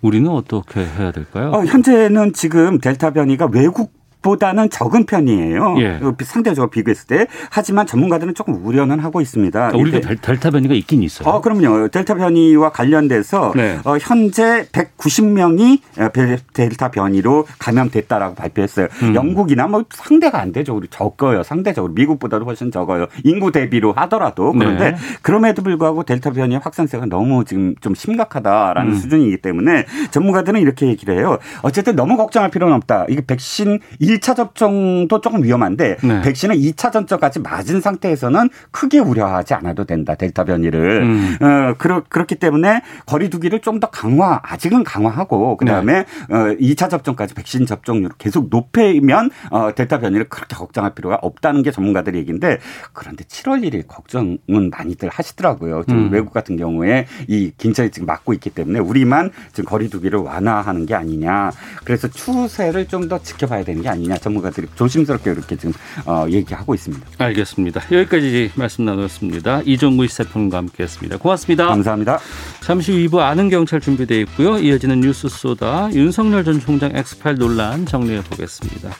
우리는 0.00 0.30
어떻게 0.30 0.80
해야 0.84 1.10
될까요? 1.10 1.50
어, 1.50 1.64
현재는 1.64 2.32
지금 2.32 2.78
델타 2.78 3.12
변이가 3.12 3.48
외국 3.52 3.97
보다는 4.22 4.70
적은 4.70 5.06
편이에요. 5.06 5.76
예. 5.78 6.00
상대적으로 6.22 6.70
비교했을 6.70 7.06
때. 7.06 7.26
하지만 7.50 7.86
전문가들은 7.86 8.34
조금 8.34 8.64
우려는 8.64 8.98
하고 8.98 9.20
있습니다. 9.20 9.68
아, 9.68 9.72
우리도 9.74 10.00
델타 10.00 10.50
변이가 10.50 10.74
있긴 10.74 11.02
있어요. 11.02 11.28
어, 11.28 11.40
그럼요. 11.40 11.88
델타 11.88 12.14
변이와 12.14 12.70
관련돼서 12.70 13.52
네. 13.54 13.78
어, 13.84 13.96
현재 14.00 14.66
190명이 14.72 15.80
어, 15.98 16.08
델타 16.52 16.90
변이로 16.90 17.46
감염됐다라고 17.58 18.34
발표했어요. 18.34 18.88
음. 19.02 19.14
영국이나 19.14 19.66
뭐 19.66 19.84
상대가 19.90 20.40
안 20.40 20.52
되죠. 20.52 20.74
우리 20.74 20.88
적어요. 20.88 21.42
상대적으로 21.42 21.92
미국보다도 21.92 22.44
훨씬 22.44 22.70
적어요. 22.70 23.06
인구 23.24 23.52
대비로 23.52 23.92
하더라도 23.92 24.52
그런데 24.52 24.92
네. 24.92 24.96
그럼에도 25.22 25.62
불구하고 25.62 26.02
델타 26.02 26.32
변이의 26.32 26.60
확산세가 26.62 27.06
너무 27.06 27.44
지금 27.44 27.74
좀 27.80 27.94
심각하다라는 27.94 28.92
음. 28.92 28.96
수준이기 28.96 29.38
때문에 29.38 29.86
전문가들은 30.10 30.60
이렇게 30.60 30.86
얘기를 30.86 31.16
해요. 31.16 31.38
어쨌든 31.62 31.96
너무 31.96 32.16
걱정할 32.16 32.50
필요는 32.50 32.74
없다. 32.76 33.06
이게 33.08 33.22
백신 33.24 33.80
1차 34.08 34.36
접종도 34.36 35.20
조금 35.20 35.42
위험한데 35.42 35.96
네. 36.02 36.22
백신은 36.22 36.56
2차 36.56 36.92
전적까지 36.92 37.40
맞은 37.40 37.80
상태에서는 37.80 38.48
크게 38.70 38.98
우려하지 38.98 39.54
않아도 39.54 39.84
된다. 39.84 40.14
델타 40.14 40.44
변이를. 40.44 41.02
음. 41.02 41.36
어, 41.40 41.74
그렇, 41.78 42.02
그렇기 42.08 42.34
때문에 42.36 42.82
거리두기를 43.06 43.60
좀 43.60 43.78
더 43.78 43.90
강화, 43.90 44.40
아직은 44.42 44.82
강화하고 44.82 45.56
그다음에 45.56 46.04
네. 46.28 46.34
어, 46.34 46.56
2차 46.60 46.90
접종까지 46.90 47.34
백신 47.34 47.64
접종률 47.64 48.10
계속 48.18 48.48
높이면 48.50 49.30
어, 49.50 49.72
델타 49.72 50.00
변이를 50.00 50.28
그렇게 50.28 50.56
걱정할 50.56 50.94
필요가 50.96 51.16
없다는 51.22 51.62
게 51.62 51.70
전문가들 51.70 52.16
얘기인데 52.16 52.58
그런데 52.92 53.22
7월 53.22 53.62
1일 53.62 53.86
걱정은 53.86 54.38
많이들 54.72 55.08
하시더라고요. 55.10 55.84
지금 55.86 56.06
음. 56.06 56.12
외국 56.12 56.32
같은 56.32 56.56
경우에 56.56 57.06
이 57.28 57.52
긴장이 57.56 57.90
지금 57.90 58.06
막고 58.06 58.32
있기 58.32 58.50
때문에 58.50 58.80
우리만 58.80 59.30
지금 59.52 59.64
거리두기를 59.70 60.18
완화하는 60.18 60.84
게 60.86 60.94
아니냐. 60.96 61.52
그래서 61.84 62.08
추세를 62.08 62.86
좀 62.88 63.08
더 63.08 63.18
지켜봐야 63.22 63.64
되는 63.64 63.80
게 63.80 63.88
아니냐. 63.88 63.97
전문가들이 64.20 64.66
조심스럽게 64.74 65.30
이렇게 65.30 65.56
지금 65.56 65.72
어, 66.06 66.26
얘기하고 66.28 66.74
있습니다. 66.74 67.06
알겠습니다. 67.18 67.82
여기까지 67.90 68.52
말씀 68.54 68.84
나눴습니다. 68.84 69.62
이종구 69.64 70.06
시사평론가 70.06 70.58
함께했습니다. 70.58 71.18
고맙습니다. 71.18 71.66
감사합니다. 71.66 72.18
잠시 72.60 72.92
후 72.92 72.98
2부 72.98 73.18
아는 73.18 73.48
경찰 73.48 73.80
준비되어 73.80 74.20
있고요. 74.20 74.58
이어지는 74.58 75.00
뉴스 75.00 75.28
쏘다 75.28 75.90
윤석열 75.92 76.44
전 76.44 76.60
총장 76.60 76.94
엑스파일 76.94 77.36
논란 77.36 77.86
정리해 77.86 78.22
보겠습니다. 78.22 78.90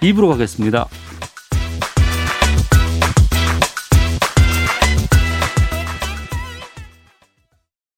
2부로 0.00 0.28
가겠습니다. 0.30 0.88